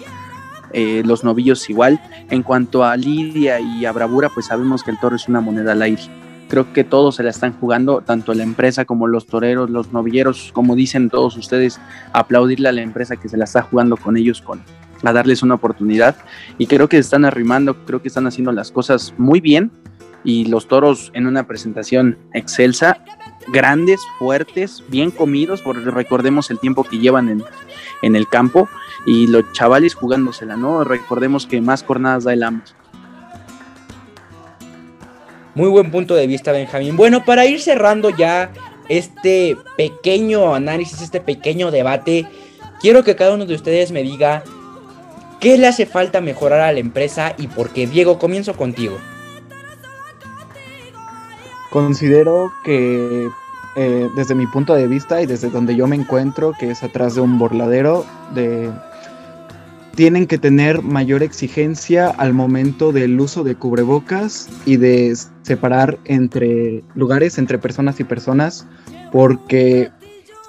los 0.73 1.25
novillos 1.25 1.69
igual. 1.69 1.99
En 2.29 2.41
cuanto 2.41 2.85
a 2.85 2.95
lidia 2.95 3.59
y 3.59 3.83
a 3.83 3.91
bravura, 3.91 4.29
pues 4.29 4.45
sabemos 4.45 4.81
que 4.81 4.91
el 4.91 4.97
toro 4.97 5.17
es 5.17 5.27
una 5.27 5.41
moneda 5.41 5.73
al 5.73 5.81
aire 5.81 6.20
Creo 6.51 6.73
que 6.73 6.83
todos 6.83 7.15
se 7.15 7.23
la 7.23 7.29
están 7.29 7.53
jugando, 7.53 8.01
tanto 8.01 8.33
la 8.33 8.43
empresa 8.43 8.83
como 8.83 9.07
los 9.07 9.25
toreros, 9.25 9.69
los 9.69 9.93
novilleros, 9.93 10.51
como 10.51 10.75
dicen 10.75 11.09
todos 11.09 11.37
ustedes, 11.37 11.79
aplaudirle 12.11 12.67
a 12.67 12.73
la 12.73 12.81
empresa 12.81 13.15
que 13.15 13.29
se 13.29 13.37
la 13.37 13.45
está 13.45 13.61
jugando 13.61 13.95
con 13.95 14.17
ellos, 14.17 14.41
con, 14.41 14.61
a 15.01 15.13
darles 15.13 15.43
una 15.43 15.55
oportunidad. 15.55 16.17
Y 16.57 16.67
creo 16.67 16.89
que 16.89 16.97
están 16.97 17.23
arrimando, 17.23 17.85
creo 17.85 18.01
que 18.01 18.09
están 18.09 18.27
haciendo 18.27 18.51
las 18.51 18.69
cosas 18.69 19.13
muy 19.17 19.39
bien. 19.39 19.71
Y 20.25 20.43
los 20.43 20.67
toros 20.67 21.09
en 21.13 21.25
una 21.25 21.47
presentación 21.47 22.17
excelsa, 22.33 22.97
grandes, 23.53 24.01
fuertes, 24.19 24.83
bien 24.89 25.09
comidos, 25.11 25.61
porque 25.61 25.89
recordemos 25.89 26.51
el 26.51 26.59
tiempo 26.59 26.83
que 26.83 26.97
llevan 26.99 27.29
en, 27.29 27.45
en 28.01 28.17
el 28.17 28.27
campo 28.27 28.67
y 29.05 29.27
los 29.27 29.49
chavales 29.53 29.95
jugándosela, 29.95 30.57
¿no? 30.57 30.83
Recordemos 30.83 31.47
que 31.47 31.61
más 31.61 31.81
cornadas 31.81 32.25
da 32.25 32.33
el 32.33 32.43
amo. 32.43 32.61
Muy 35.53 35.69
buen 35.69 35.91
punto 35.91 36.15
de 36.15 36.27
vista, 36.27 36.51
Benjamín. 36.51 36.95
Bueno, 36.95 37.25
para 37.25 37.45
ir 37.45 37.61
cerrando 37.61 38.09
ya 38.09 38.51
este 38.87 39.57
pequeño 39.77 40.55
análisis, 40.55 41.01
este 41.01 41.19
pequeño 41.19 41.71
debate, 41.71 42.25
quiero 42.79 43.03
que 43.03 43.15
cada 43.15 43.33
uno 43.33 43.45
de 43.45 43.55
ustedes 43.55 43.91
me 43.91 44.03
diga 44.03 44.43
qué 45.39 45.57
le 45.57 45.67
hace 45.67 45.85
falta 45.85 46.21
mejorar 46.21 46.61
a 46.61 46.71
la 46.71 46.79
empresa 46.79 47.33
y 47.37 47.47
por 47.47 47.71
qué. 47.71 47.87
Diego, 47.87 48.17
comienzo 48.17 48.55
contigo. 48.55 48.97
Considero 51.69 52.51
que 52.63 53.27
eh, 53.75 54.09
desde 54.15 54.35
mi 54.35 54.45
punto 54.47 54.73
de 54.73 54.87
vista 54.87 55.21
y 55.21 55.25
desde 55.25 55.49
donde 55.49 55.75
yo 55.75 55.87
me 55.87 55.95
encuentro, 55.95 56.53
que 56.59 56.71
es 56.71 56.83
atrás 56.83 57.15
de 57.15 57.21
un 57.21 57.39
borladero, 57.39 58.05
de 58.33 58.69
tienen 59.95 60.25
que 60.25 60.37
tener 60.37 60.81
mayor 60.81 61.23
exigencia 61.23 62.09
al 62.09 62.33
momento 62.33 62.91
del 62.91 63.19
uso 63.19 63.43
de 63.43 63.55
cubrebocas 63.55 64.49
y 64.65 64.77
de 64.77 65.15
separar 65.41 65.99
entre 66.05 66.83
lugares, 66.95 67.37
entre 67.37 67.57
personas 67.57 67.99
y 67.99 68.03
personas, 68.03 68.67
porque 69.11 69.91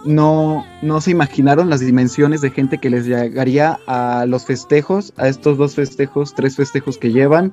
no, 0.04 0.64
no 0.82 1.00
se 1.00 1.10
imaginaron 1.10 1.70
las 1.70 1.80
dimensiones 1.80 2.40
de 2.40 2.50
gente 2.50 2.78
que 2.78 2.90
les 2.90 3.06
llegaría 3.06 3.78
a 3.86 4.26
los 4.26 4.44
festejos, 4.44 5.12
a 5.16 5.28
estos 5.28 5.58
dos 5.58 5.74
festejos, 5.74 6.34
tres 6.34 6.56
festejos 6.56 6.98
que 6.98 7.12
llevan. 7.12 7.52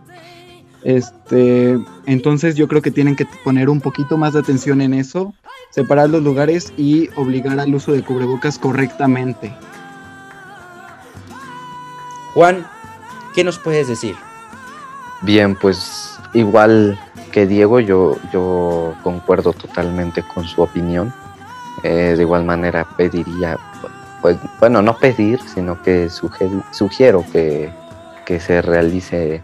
Este, 0.84 1.78
entonces 2.06 2.56
yo 2.56 2.68
creo 2.68 2.82
que 2.82 2.92
tienen 2.92 3.16
que 3.16 3.28
poner 3.44 3.70
un 3.70 3.82
poquito 3.82 4.18
más 4.18 4.34
de 4.34 4.40
atención 4.40 4.82
en 4.82 4.94
eso, 4.94 5.34
separar 5.72 6.10
los 6.10 6.24
lugares 6.24 6.74
y 6.78 7.10
obligar 7.16 7.60
al 7.60 7.74
uso 7.76 7.92
de 7.92 8.04
cubrebocas 8.04 8.58
correctamente. 8.58 9.54
Juan, 12.34 12.68
¿qué 13.34 13.44
nos 13.44 13.58
puedes 13.60 13.88
decir? 13.88 14.16
Bien, 15.22 15.56
pues 15.56 16.18
igual 16.34 17.00
que 17.32 17.46
Diego, 17.46 17.80
yo, 17.80 18.18
yo 18.32 18.96
concuerdo 19.04 19.54
totalmente 19.54 20.24
con 20.24 20.46
su 20.46 20.62
opinión. 20.62 21.14
Eh, 21.84 22.16
de 22.16 22.22
igual 22.22 22.44
manera 22.44 22.86
pediría, 22.98 23.58
pues 24.22 24.38
bueno, 24.60 24.82
no 24.82 24.98
pedir, 24.98 25.40
sino 25.42 25.82
que 25.82 26.10
sugiero 26.10 27.26
que, 27.32 27.72
que 28.26 28.40
se 28.40 28.62
realice 28.62 29.42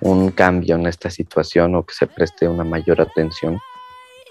un 0.00 0.30
cambio 0.30 0.76
en 0.76 0.86
esta 0.86 1.10
situación 1.10 1.74
o 1.74 1.84
que 1.84 1.94
se 1.94 2.06
preste 2.06 2.46
una 2.46 2.64
mayor 2.64 3.00
atención 3.00 3.58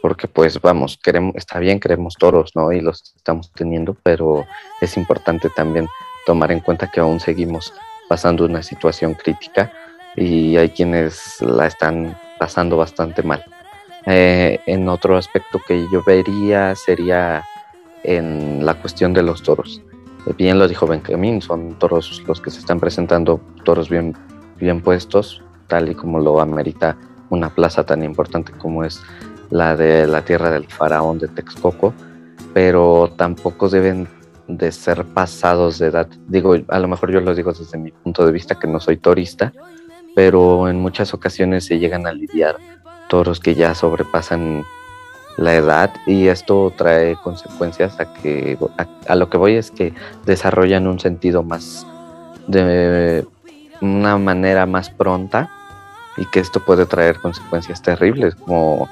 porque 0.02 0.28
pues 0.28 0.62
vamos, 0.62 1.00
queremos, 1.02 1.36
está 1.36 1.60
bien, 1.60 1.80
queremos 1.80 2.16
toros, 2.16 2.52
¿no? 2.56 2.72
Y 2.72 2.82
los 2.82 3.14
estamos 3.16 3.52
teniendo, 3.52 3.96
pero 4.04 4.46
es 4.80 4.96
importante 4.98 5.50
también 5.50 5.88
tomar 6.28 6.52
en 6.52 6.60
cuenta 6.60 6.88
que 6.92 7.00
aún 7.00 7.22
seguimos 7.22 7.74
pasando 8.10 8.44
una 8.44 8.62
situación 8.62 9.14
crítica 9.14 9.72
y 10.18 10.58
hay 10.58 10.70
quienes 10.70 11.42
la 11.42 11.68
están 11.68 12.18
pasando 12.38 12.76
bastante 12.76 13.24
mal. 13.24 13.44
Eh, 14.06 14.60
en 14.66 14.90
otro 14.90 15.16
aspecto 15.16 15.60
que 15.66 15.86
yo 15.90 16.04
vería 16.06 16.76
sería 16.76 17.46
en 18.04 18.66
la 18.66 18.74
cuestión 18.74 19.14
de 19.14 19.24
los 19.24 19.42
toros. 19.42 19.82
Bien 20.38 20.60
lo 20.60 20.68
dijo 20.68 20.86
Benjamín, 20.86 21.42
son 21.42 21.80
toros 21.80 22.22
los 22.28 22.42
que 22.42 22.52
se 22.52 22.60
están 22.60 22.82
presentando, 22.82 23.40
toros 23.64 23.90
bien, 23.90 24.14
bien 24.58 24.82
puestos, 24.82 25.42
tal 25.68 25.90
y 25.90 25.96
como 25.96 26.20
lo 26.20 26.42
amerita 26.42 26.98
una 27.30 27.50
plaza 27.56 27.86
tan 27.86 28.04
importante 28.04 28.52
como 28.52 28.84
es 28.84 29.02
la 29.50 29.78
de 29.78 30.08
la 30.08 30.24
tierra 30.24 30.52
del 30.52 30.68
faraón 30.68 31.20
de 31.20 31.30
Texcoco, 31.30 31.94
pero 32.54 33.14
tampoco 33.16 33.70
deben 33.70 34.10
de 34.48 34.72
ser 34.72 35.04
pasados 35.06 35.80
de 35.80 35.88
edad. 35.88 36.08
Digo, 36.28 36.56
a 36.68 36.80
lo 36.80 36.88
mejor 36.88 37.12
yo 37.12 37.20
lo 37.20 37.36
digo 37.36 37.54
desde 37.54 37.78
mi 37.78 37.92
punto 37.92 38.26
de 38.26 38.32
vista 38.32 38.56
que 38.56 38.68
no 38.68 38.80
soy 38.80 38.98
torista, 38.98 39.54
pero 40.16 40.70
en 40.70 40.80
muchas 40.80 41.14
ocasiones 41.14 41.66
se 41.66 41.80
llegan 41.80 42.08
a 42.08 42.14
lidiar 42.14 42.58
toros 43.10 43.40
que 43.40 43.56
ya 43.56 43.76
sobrepasan 43.76 44.64
la 45.38 45.56
edad 45.56 45.94
y 46.06 46.28
esto 46.28 46.74
trae 46.76 47.16
consecuencias 47.16 48.00
a 48.00 48.12
que 48.12 48.58
a, 49.08 49.16
lo 49.16 49.30
que 49.30 49.38
voy 49.38 49.54
es 49.54 49.70
que 49.70 49.94
desarrollan 50.26 50.88
un 50.88 51.00
sentido 51.00 51.44
más 51.44 51.86
de 52.48 53.26
una 53.80 54.18
manera 54.18 54.66
más 54.66 54.90
pronta 54.90 55.50
y 56.18 56.26
que 56.26 56.40
esto 56.40 56.60
puede 56.66 56.88
traer 56.88 57.20
consecuencias 57.20 57.84
terribles 57.84 58.34
como 58.34 58.90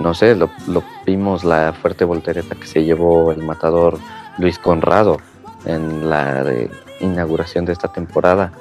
no 0.00 0.12
sé 0.14 0.34
lo, 0.34 0.50
lo 0.66 0.82
vimos 1.06 1.44
la 1.44 1.72
fuerte 1.72 2.04
voltereta 2.04 2.56
que 2.56 2.66
se 2.66 2.82
llevó 2.82 3.30
el 3.30 3.44
matador 3.44 3.98
Luis 4.38 4.58
Conrado 4.58 5.18
en 5.64 6.08
la 6.08 6.44
inauguración 7.00 7.64
de 7.64 7.72
esta 7.72 7.88
temporada 7.88 8.52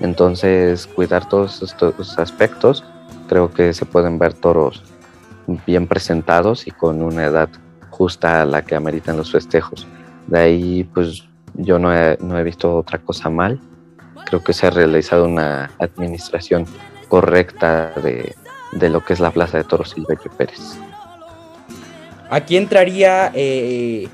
entonces 0.00 0.86
cuidar 0.86 1.28
todos 1.28 1.62
estos 1.62 2.18
aspectos 2.18 2.84
creo 3.28 3.52
que 3.52 3.72
se 3.72 3.86
pueden 3.86 4.18
ver 4.18 4.34
toros 4.34 4.82
bien 5.66 5.86
presentados 5.86 6.66
y 6.66 6.70
con 6.70 7.02
una 7.02 7.24
edad 7.24 7.48
justa 7.90 8.42
a 8.42 8.44
la 8.44 8.62
que 8.62 8.74
ameritan 8.74 9.16
los 9.16 9.32
festejos. 9.32 9.86
De 10.26 10.38
ahí, 10.38 10.84
pues 10.94 11.24
yo 11.54 11.78
no 11.78 11.94
he, 11.94 12.42
visto 12.42 12.76
otra 12.76 12.98
cosa 12.98 13.28
mal. 13.30 13.60
Creo 14.26 14.42
que 14.42 14.52
se 14.52 14.66
ha 14.66 14.70
realizado 14.70 15.24
una 15.24 15.70
administración 15.78 16.66
correcta 17.08 17.92
de, 18.02 18.34
de 18.72 18.88
lo 18.88 19.04
que 19.04 19.12
es 19.12 19.20
la 19.20 19.30
Plaza 19.30 19.58
de 19.58 19.64
Toros 19.64 19.90
Silverio 19.90 20.30
Pérez. 20.36 20.78
Aquí 22.30 22.56
entraría 22.56 23.30
eh, 23.34 24.08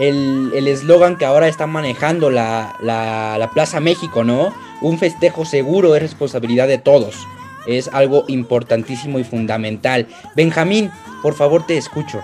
el 0.00 0.66
eslogan 0.66 1.16
que 1.16 1.24
ahora 1.24 1.48
está 1.48 1.66
manejando 1.66 2.30
la, 2.30 2.76
la, 2.80 3.36
la 3.38 3.50
Plaza 3.50 3.80
México, 3.80 4.24
¿no? 4.24 4.52
Un 4.80 4.98
festejo 4.98 5.44
seguro 5.44 5.94
es 5.94 6.02
responsabilidad 6.02 6.66
de 6.66 6.78
todos 6.78 7.26
es 7.66 7.88
algo 7.88 8.24
importantísimo 8.28 9.18
y 9.18 9.24
fundamental. 9.24 10.06
Benjamín, 10.36 10.90
por 11.22 11.34
favor 11.34 11.66
te 11.66 11.76
escucho. 11.76 12.22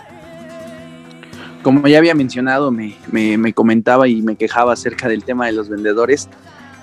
Como 1.63 1.87
ya 1.89 1.99
había 1.99 2.15
mencionado, 2.15 2.71
me, 2.71 2.95
me, 3.11 3.53
comentaba 3.53 4.07
y 4.07 4.23
me 4.23 4.37
quejaba 4.37 4.73
acerca 4.73 5.09
del 5.09 5.25
tema 5.25 5.47
de 5.47 5.53
los 5.53 5.69
vendedores. 5.69 6.29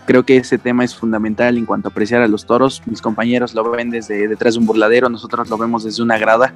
Creo 0.06 0.24
que 0.24 0.36
ese 0.36 0.58
tema 0.58 0.84
es 0.84 0.94
fundamental 0.94 1.58
en 1.58 1.66
cuanto 1.66 1.88
a 1.88 1.92
apreciar 1.92 2.22
a 2.22 2.28
los 2.28 2.46
toros. 2.46 2.82
Mis 2.86 3.02
compañeros 3.02 3.54
lo 3.54 3.70
ven 3.72 3.90
desde 3.90 4.28
detrás 4.28 4.56
de 4.56 4.60
un 4.60 4.66
burladero, 4.66 5.08
nosotros 5.08 5.50
lo 5.50 5.58
vemos 5.58 5.86
desde 5.86 6.04
una 6.04 6.18
grada 6.18 6.54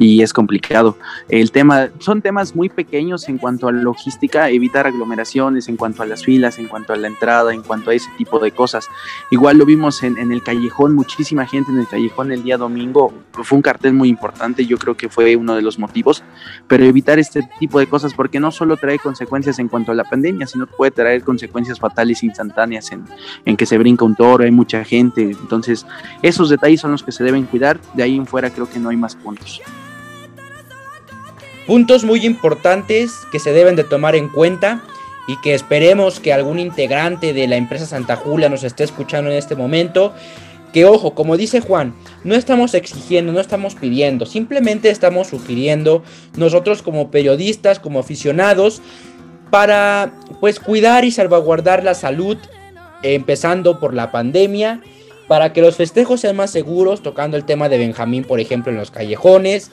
y 0.00 0.22
es 0.22 0.32
complicado. 0.32 0.96
El 1.28 1.52
tema, 1.52 1.90
son 2.00 2.20
temas 2.20 2.56
muy 2.56 2.68
pequeños 2.68 3.28
en 3.28 3.38
cuanto 3.38 3.68
a 3.68 3.72
logística, 3.72 4.50
evitar 4.50 4.88
aglomeraciones, 4.88 5.68
en 5.68 5.76
cuanto 5.76 6.02
a 6.02 6.06
las 6.06 6.24
filas, 6.24 6.58
en 6.58 6.66
cuanto 6.66 6.92
a 6.92 6.96
la 6.96 7.06
entrada, 7.06 7.54
en 7.54 7.62
cuanto 7.62 7.90
a 7.90 7.94
ese 7.94 8.10
tipo 8.18 8.40
de 8.40 8.50
cosas. 8.50 8.88
Igual 9.30 9.58
lo 9.58 9.66
vimos 9.66 10.02
en, 10.02 10.18
en 10.18 10.32
el 10.32 10.42
callejón, 10.42 10.94
muchísima 10.94 11.46
gente 11.46 11.70
en 11.70 11.78
el 11.78 11.86
callejón 11.86 12.32
el 12.32 12.42
día 12.42 12.58
domingo. 12.58 13.12
Fue 13.32 13.56
un 13.56 13.62
cartel 13.62 13.92
muy 13.92 14.08
importante, 14.08 14.66
yo 14.66 14.78
creo 14.78 14.96
que 14.96 15.08
fue 15.08 15.36
uno 15.36 15.54
de 15.54 15.62
los 15.62 15.78
motivos, 15.78 16.24
pero 16.66 16.84
evitar 16.84 17.20
este 17.20 17.48
tipo 17.60 17.78
de 17.78 17.86
cosas 17.86 18.14
porque 18.14 18.40
no 18.40 18.50
solo 18.50 18.76
trae 18.76 18.98
consecuencias 18.98 19.60
en 19.60 19.68
cuanto 19.68 19.92
a 19.92 19.94
la 19.94 20.04
pandemia, 20.04 20.48
sino 20.48 20.66
puede 20.66 20.90
traer 20.90 21.22
consecuencias 21.22 21.78
fatales 21.78 22.24
instantáneas 22.24 22.79
en, 23.44 23.56
que 23.56 23.66
se 23.66 23.78
brinca 23.78 24.04
un 24.04 24.16
toro, 24.16 24.44
hay 24.44 24.50
mucha 24.50 24.84
gente. 24.84 25.22
Entonces, 25.22 25.86
esos 26.22 26.48
detalles 26.48 26.80
son 26.80 26.92
los 26.92 27.02
que 27.02 27.12
se 27.12 27.24
deben 27.24 27.44
cuidar. 27.44 27.80
De 27.94 28.02
ahí 28.02 28.16
en 28.16 28.26
fuera 28.26 28.50
creo 28.50 28.68
que 28.68 28.78
no 28.78 28.88
hay 28.88 28.96
más 28.96 29.14
puntos. 29.16 29.60
Puntos 31.66 32.04
muy 32.04 32.26
importantes 32.26 33.12
que 33.30 33.38
se 33.38 33.52
deben 33.52 33.76
de 33.76 33.84
tomar 33.84 34.16
en 34.16 34.28
cuenta 34.28 34.82
y 35.28 35.36
que 35.36 35.54
esperemos 35.54 36.18
que 36.18 36.32
algún 36.32 36.58
integrante 36.58 37.32
de 37.32 37.46
la 37.46 37.56
empresa 37.56 37.86
Santa 37.86 38.16
Julia 38.16 38.48
nos 38.48 38.64
esté 38.64 38.84
escuchando 38.84 39.30
en 39.30 39.36
este 39.36 39.54
momento. 39.54 40.12
Que 40.72 40.84
ojo, 40.84 41.14
como 41.14 41.36
dice 41.36 41.60
Juan, 41.60 41.94
no 42.22 42.34
estamos 42.34 42.74
exigiendo, 42.74 43.32
no 43.32 43.40
estamos 43.40 43.74
pidiendo, 43.74 44.24
simplemente 44.24 44.88
estamos 44.88 45.26
sugiriendo 45.26 46.04
nosotros 46.36 46.82
como 46.82 47.10
periodistas, 47.10 47.80
como 47.80 47.98
aficionados, 47.98 48.80
para 49.50 50.12
pues 50.40 50.60
cuidar 50.60 51.04
y 51.04 51.10
salvaguardar 51.10 51.84
la 51.84 51.94
salud 51.94 52.38
empezando 53.02 53.78
por 53.80 53.94
la 53.94 54.10
pandemia, 54.10 54.80
para 55.28 55.52
que 55.52 55.60
los 55.60 55.76
festejos 55.76 56.20
sean 56.20 56.36
más 56.36 56.50
seguros, 56.50 57.02
tocando 57.02 57.36
el 57.36 57.44
tema 57.44 57.68
de 57.68 57.78
Benjamín, 57.78 58.24
por 58.24 58.40
ejemplo, 58.40 58.72
en 58.72 58.78
los 58.78 58.90
callejones, 58.90 59.70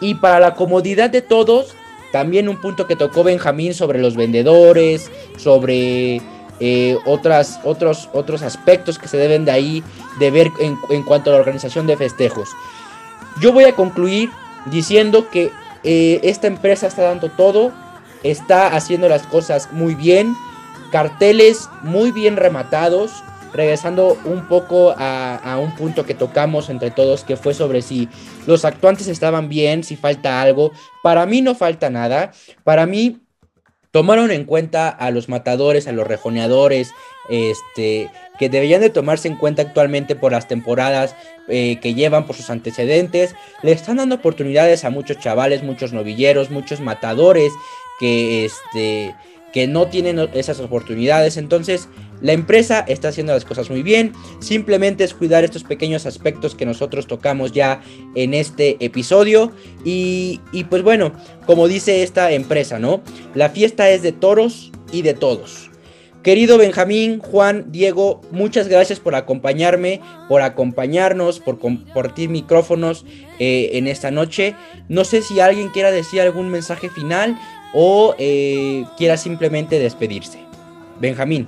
y 0.00 0.14
para 0.14 0.38
la 0.38 0.54
comodidad 0.54 1.10
de 1.10 1.20
todos, 1.20 1.74
también 2.12 2.48
un 2.48 2.60
punto 2.60 2.86
que 2.86 2.96
tocó 2.96 3.24
Benjamín 3.24 3.74
sobre 3.74 4.00
los 4.00 4.16
vendedores, 4.16 5.10
sobre 5.36 6.20
eh, 6.62 6.98
otras, 7.06 7.58
otros, 7.64 8.08
otros 8.12 8.42
aspectos 8.42 8.98
que 8.98 9.08
se 9.08 9.16
deben 9.16 9.44
de 9.44 9.50
ahí 9.50 9.82
de 10.18 10.30
ver 10.30 10.50
en, 10.60 11.02
cuanto 11.04 11.30
a 11.30 11.34
la 11.34 11.40
organización 11.40 11.86
de 11.86 11.96
festejos. 11.96 12.50
Yo 13.40 13.52
voy 13.52 13.64
a 13.64 13.74
concluir 13.74 14.30
diciendo 14.66 15.30
que 15.30 15.50
eh, 15.84 16.20
esta 16.22 16.48
empresa 16.48 16.86
está 16.86 17.02
dando 17.02 17.30
todo, 17.30 17.72
está 18.22 18.76
haciendo 18.76 19.08
las 19.08 19.26
cosas 19.26 19.72
muy 19.72 19.94
bien, 19.94 20.34
carteles 20.90 21.68
muy 21.82 22.12
bien 22.12 22.36
rematados, 22.36 23.22
regresando 23.52 24.16
un 24.24 24.46
poco 24.46 24.94
a, 24.96 25.58
un 25.60 25.74
punto 25.74 26.04
que 26.04 26.14
tocamos 26.14 26.68
entre 26.68 26.90
todos, 26.90 27.24
que 27.24 27.36
fue 27.36 27.54
sobre 27.54 27.82
si 27.82 28.08
los 28.46 28.64
actuantes 28.64 29.08
estaban 29.08 29.48
bien, 29.48 29.84
si 29.84 29.96
falta 29.96 30.40
algo. 30.40 30.72
Para 31.02 31.26
mí 31.26 31.42
no 31.42 31.54
falta 31.54 31.90
nada. 31.90 32.32
Para 32.64 32.86
mí 32.86 33.18
tomaron 33.90 34.30
en 34.30 34.44
cuenta 34.44 34.88
a 34.88 35.10
los 35.10 35.28
matadores, 35.28 35.88
a 35.88 35.92
los 35.92 36.06
rejoneadores, 36.06 36.92
este, 37.28 38.08
que 38.38 38.48
deberían 38.48 38.80
de 38.80 38.90
tomarse 38.90 39.28
en 39.28 39.36
cuenta 39.36 39.62
actualmente 39.62 40.14
por 40.14 40.32
las 40.32 40.46
temporadas 40.46 41.16
eh, 41.48 41.78
que 41.80 41.94
llevan, 41.94 42.26
por 42.26 42.36
sus 42.36 42.50
antecedentes. 42.50 43.34
Le 43.62 43.72
están 43.72 43.96
dando 43.96 44.16
oportunidades 44.16 44.84
a 44.84 44.90
muchos 44.90 45.18
chavales, 45.18 45.62
muchos 45.62 45.92
novilleros, 45.92 46.50
muchos 46.50 46.80
matadores 46.80 47.52
que 47.98 48.46
este 48.46 49.14
que 49.52 49.66
no 49.66 49.88
tienen 49.88 50.18
esas 50.34 50.60
oportunidades. 50.60 51.36
Entonces, 51.36 51.88
la 52.20 52.32
empresa 52.32 52.84
está 52.86 53.08
haciendo 53.08 53.32
las 53.32 53.44
cosas 53.44 53.70
muy 53.70 53.82
bien. 53.82 54.12
Simplemente 54.40 55.04
es 55.04 55.14
cuidar 55.14 55.44
estos 55.44 55.64
pequeños 55.64 56.06
aspectos 56.06 56.54
que 56.54 56.66
nosotros 56.66 57.06
tocamos 57.06 57.52
ya 57.52 57.82
en 58.14 58.34
este 58.34 58.76
episodio. 58.84 59.52
Y, 59.84 60.40
y, 60.52 60.64
pues 60.64 60.82
bueno, 60.82 61.12
como 61.46 61.68
dice 61.68 62.02
esta 62.02 62.32
empresa, 62.32 62.78
¿no? 62.78 63.00
La 63.34 63.50
fiesta 63.50 63.90
es 63.90 64.02
de 64.02 64.12
toros 64.12 64.70
y 64.92 65.02
de 65.02 65.14
todos. 65.14 65.70
Querido 66.22 66.58
Benjamín, 66.58 67.18
Juan, 67.18 67.72
Diego, 67.72 68.20
muchas 68.30 68.68
gracias 68.68 69.00
por 69.00 69.14
acompañarme, 69.14 70.02
por 70.28 70.42
acompañarnos, 70.42 71.40
por 71.40 71.58
compartir 71.58 72.28
micrófonos 72.28 73.06
eh, 73.38 73.70
en 73.72 73.86
esta 73.86 74.10
noche. 74.10 74.54
No 74.90 75.04
sé 75.04 75.22
si 75.22 75.40
alguien 75.40 75.70
quiera 75.70 75.90
decir 75.90 76.20
algún 76.20 76.50
mensaje 76.50 76.90
final 76.90 77.38
o 77.72 78.14
eh, 78.18 78.84
quiera 78.96 79.16
simplemente 79.16 79.78
despedirse. 79.78 80.44
Benjamín. 81.00 81.46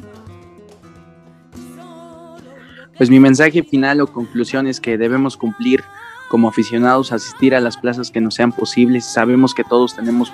Pues 2.97 3.11
mi 3.11 3.19
mensaje 3.19 3.63
final 3.63 4.01
o 4.01 4.07
conclusión 4.07 4.67
es 4.67 4.81
que 4.81 4.97
debemos 4.97 5.37
cumplir 5.37 5.83
como 6.29 6.49
aficionados, 6.49 7.13
asistir 7.13 7.55
a 7.55 7.61
las 7.61 7.77
plazas 7.77 8.11
que 8.11 8.21
nos 8.21 8.35
sean 8.35 8.53
posibles. 8.53 9.05
Sabemos 9.05 9.55
que 9.55 9.65
todos 9.65 9.95
tenemos 9.95 10.33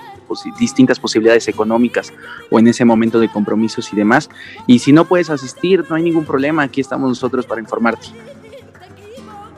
distintas 0.59 1.01
posibilidades 1.01 1.48
económicas 1.48 2.12
o 2.51 2.59
en 2.59 2.68
ese 2.68 2.85
momento 2.85 3.18
de 3.18 3.29
compromisos 3.29 3.92
y 3.92 3.96
demás. 3.96 4.29
Y 4.66 4.79
si 4.79 4.92
no 4.92 5.07
puedes 5.07 5.31
asistir, 5.31 5.85
no 5.88 5.96
hay 5.96 6.03
ningún 6.03 6.24
problema. 6.24 6.62
Aquí 6.62 6.81
estamos 6.81 7.09
nosotros 7.09 7.46
para 7.46 7.61
informarte. 7.61 8.09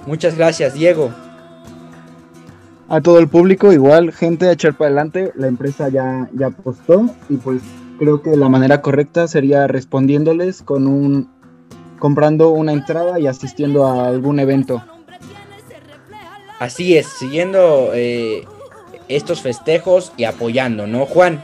Muchas 0.07 0.35
gracias, 0.37 0.73
Diego 0.73 1.13
a 2.91 3.01
todo 3.01 3.21
el 3.21 3.29
público, 3.29 3.73
igual, 3.73 4.13
gente 4.13 4.49
a 4.49 4.53
echar 4.53 4.75
para 4.75 4.89
adelante, 4.89 5.33
la 5.37 5.47
empresa 5.47 5.89
ya, 5.89 6.29
ya 6.35 6.49
apostó 6.49 7.07
y 7.29 7.37
pues 7.37 7.63
creo 8.01 8.21
que 8.21 8.37
la 8.37 8.49
manera 8.49 8.83
correcta 8.83 9.29
sería 9.29 9.69
respondiéndoles 9.69 10.63
con 10.63 10.89
un 10.89 11.31
comprando 12.01 12.51
una 12.51 12.73
entrada 12.73 13.21
y 13.21 13.29
asistiendo 13.29 13.87
a 13.87 14.09
algún 14.09 14.41
evento. 14.41 14.83
Así 16.59 16.97
es, 16.97 17.07
siguiendo 17.07 17.93
eh, 17.95 18.45
estos 19.07 19.41
festejos 19.41 20.13
y 20.17 20.25
apoyando, 20.25 20.89
¿no, 20.89 21.07
Juan? 21.07 21.41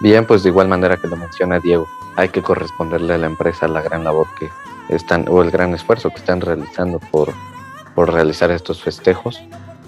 Bien, 0.00 0.26
pues 0.26 0.42
de 0.42 0.48
igual 0.48 0.66
manera 0.66 0.96
que 0.96 1.06
lo 1.06 1.16
menciona 1.16 1.60
Diego, 1.60 1.86
hay 2.16 2.30
que 2.30 2.42
corresponderle 2.42 3.14
a 3.14 3.18
la 3.18 3.26
empresa 3.26 3.68
la 3.68 3.82
gran 3.82 4.02
labor 4.02 4.26
que 4.40 4.48
están, 4.92 5.26
o 5.28 5.40
el 5.40 5.52
gran 5.52 5.72
esfuerzo 5.72 6.10
que 6.10 6.16
están 6.16 6.40
realizando 6.40 6.98
por, 6.98 7.32
por 7.94 8.12
realizar 8.12 8.50
estos 8.50 8.82
festejos 8.82 9.40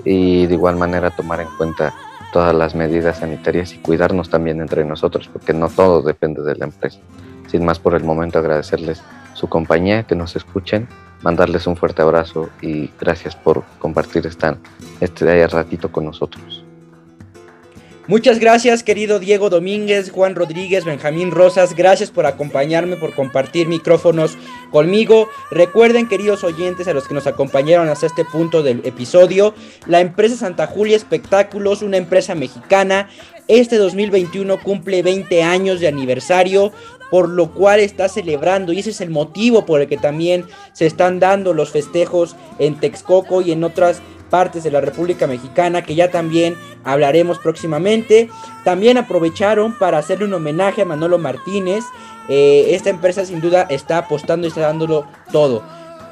y 0.05 0.47
de 0.47 0.55
igual 0.55 0.77
manera 0.77 1.11
tomar 1.11 1.41
en 1.41 1.49
cuenta 1.57 1.95
todas 2.33 2.55
las 2.55 2.75
medidas 2.75 3.19
sanitarias 3.19 3.75
y 3.75 3.79
cuidarnos 3.79 4.31
también 4.31 4.61
entre 4.61 4.85
nosotros, 4.85 5.29
porque 5.33 5.53
no 5.53 5.69
todo 5.69 6.03
depende 6.03 6.43
de 6.43 6.57
la 6.57 6.67
empresa. 6.67 7.01
Sin 7.49 7.65
más 7.65 7.79
por 7.79 7.95
el 7.95 8.05
momento 8.05 8.39
agradecerles 8.39 9.03
su 9.35 9.49
compañía, 9.49 10.05
que 10.05 10.15
nos 10.15 10.37
escuchen, 10.37 10.89
mandarles 11.23 11.67
un 11.67 11.77
fuerte 11.77 12.03
abrazo 12.03 12.49
y 12.61 12.91
gracias 13.01 13.35
por 13.35 13.65
compartir 13.79 14.27
esta, 14.27 14.57
este 15.01 15.47
ratito 15.49 15.91
con 15.91 16.05
nosotros. 16.05 16.65
Muchas 18.11 18.41
gracias, 18.41 18.83
querido 18.83 19.21
Diego 19.21 19.51
Domínguez, 19.51 20.11
Juan 20.11 20.35
Rodríguez, 20.35 20.85
Benjamín 20.85 21.31
Rosas. 21.31 21.77
Gracias 21.77 22.11
por 22.11 22.27
acompañarme, 22.27 22.97
por 22.97 23.15
compartir 23.15 23.69
micrófonos 23.69 24.37
conmigo. 24.73 25.29
Recuerden, 25.53 26.09
queridos 26.09 26.43
oyentes, 26.43 26.89
a 26.89 26.93
los 26.93 27.07
que 27.07 27.15
nos 27.15 27.29
acompañaron 27.29 27.89
hasta 27.89 28.07
este 28.07 28.25
punto 28.25 28.65
del 28.65 28.85
episodio, 28.85 29.55
la 29.87 30.01
empresa 30.01 30.35
Santa 30.35 30.67
Julia 30.67 30.97
Espectáculos, 30.97 31.83
una 31.83 31.99
empresa 31.99 32.35
mexicana, 32.35 33.09
este 33.47 33.77
2021 33.77 34.61
cumple 34.61 35.05
20 35.05 35.45
años 35.45 35.79
de 35.79 35.87
aniversario, 35.87 36.73
por 37.13 37.29
lo 37.29 37.53
cual 37.53 37.79
está 37.79 38.09
celebrando 38.09 38.73
y 38.73 38.81
ese 38.81 38.91
es 38.91 39.01
el 39.01 39.11
motivo 39.11 39.67
por 39.67 39.83
el 39.83 39.89
que 39.89 39.99
también 39.99 40.47
se 40.73 40.87
están 40.87 41.21
dando 41.21 41.55
los 41.55 41.71
festejos 41.71 42.35
en 42.59 42.75
Texcoco 42.75 43.41
y 43.41 43.53
en 43.53 43.63
otras 43.63 44.03
partes 44.31 44.65
de 44.65 44.71
la 44.71 44.81
República 44.81 45.27
Mexicana 45.27 45.83
que 45.83 45.95
ya 45.95 46.11
también 46.11 46.57
hablaremos 46.85 47.39
próximamente. 47.39 48.31
También 48.65 48.97
aprovecharon 48.97 49.77
para 49.79 49.99
hacerle 49.99 50.25
un 50.27 50.35
homenaje 50.35 50.83
a 50.83 50.87
Manolo 50.87 51.19
Martínez. 51.19 51.85
Eh, 52.29 52.69
esta 52.71 52.91
empresa 52.91 53.25
sin 53.25 53.41
duda 53.41 53.67
está 53.69 53.99
apostando 53.99 54.47
y 54.47 54.49
está 54.49 54.63
dándolo 54.63 55.07
todo. 55.33 55.63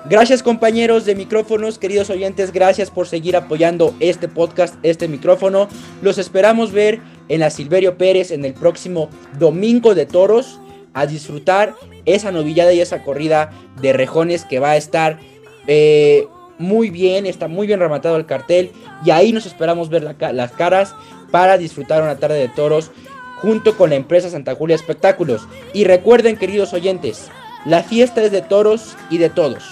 Gracias 0.09 0.43
compañeros 0.43 1.05
de 1.05 1.15
micrófonos, 1.15 1.79
queridos 1.79 2.09
oyentes, 2.09 2.53
gracias 2.53 2.91
por 2.91 3.09
seguir 3.09 3.37
apoyando 3.37 3.95
este 4.01 4.27
podcast, 4.29 4.75
este 4.83 5.07
micrófono. 5.07 5.69
Los 6.03 6.19
esperamos 6.19 6.73
ver 6.73 7.01
en 7.29 7.41
la 7.41 7.51
Silverio 7.51 7.99
Pérez 7.99 8.31
en 8.31 8.45
el 8.45 8.55
próximo 8.55 9.11
Domingo 9.39 9.95
de 9.95 10.07
Toros 10.07 10.61
a 10.95 11.07
disfrutar 11.07 11.75
esa 12.07 12.33
novillada 12.33 12.73
y 12.73 12.81
esa 12.81 13.03
corrida 13.03 13.51
de 13.83 13.93
rejones 13.93 14.45
que 14.45 14.61
va 14.61 14.71
a 14.71 14.77
estar 14.77 15.19
eh, 15.67 16.27
muy 16.59 16.91
bien, 16.91 17.27
está 17.27 17.49
muy 17.49 17.67
bien 17.67 17.81
rematado 17.81 18.17
el 18.17 18.27
cartel 18.27 18.73
y 19.05 19.11
ahí 19.11 19.33
nos 19.33 19.47
esperamos 19.47 19.89
ver 19.89 20.17
las 20.19 20.53
caras 20.53 20.95
para 21.31 21.59
disfrutar 21.59 22.03
una 22.03 22.17
tarde 22.17 22.39
de 22.39 22.49
toros 22.49 22.91
junto 23.37 23.77
con 23.77 23.91
la 23.91 23.97
empresa 23.97 24.31
Santa 24.31 24.55
Julia 24.55 24.77
Espectáculos. 24.77 25.47
Y 25.73 25.85
recuerden, 25.85 26.37
queridos 26.37 26.73
oyentes, 26.73 27.29
la 27.65 27.83
fiesta 27.83 28.23
es 28.23 28.33
de 28.33 28.43
toros 28.43 28.97
y 29.11 29.19
de 29.19 29.31
todos. 29.31 29.65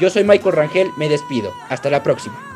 Yo 0.00 0.10
soy 0.10 0.24
Michael 0.24 0.56
Rangel, 0.56 0.90
me 0.96 1.08
despido. 1.08 1.52
Hasta 1.68 1.90
la 1.90 2.02
próxima. 2.02 2.53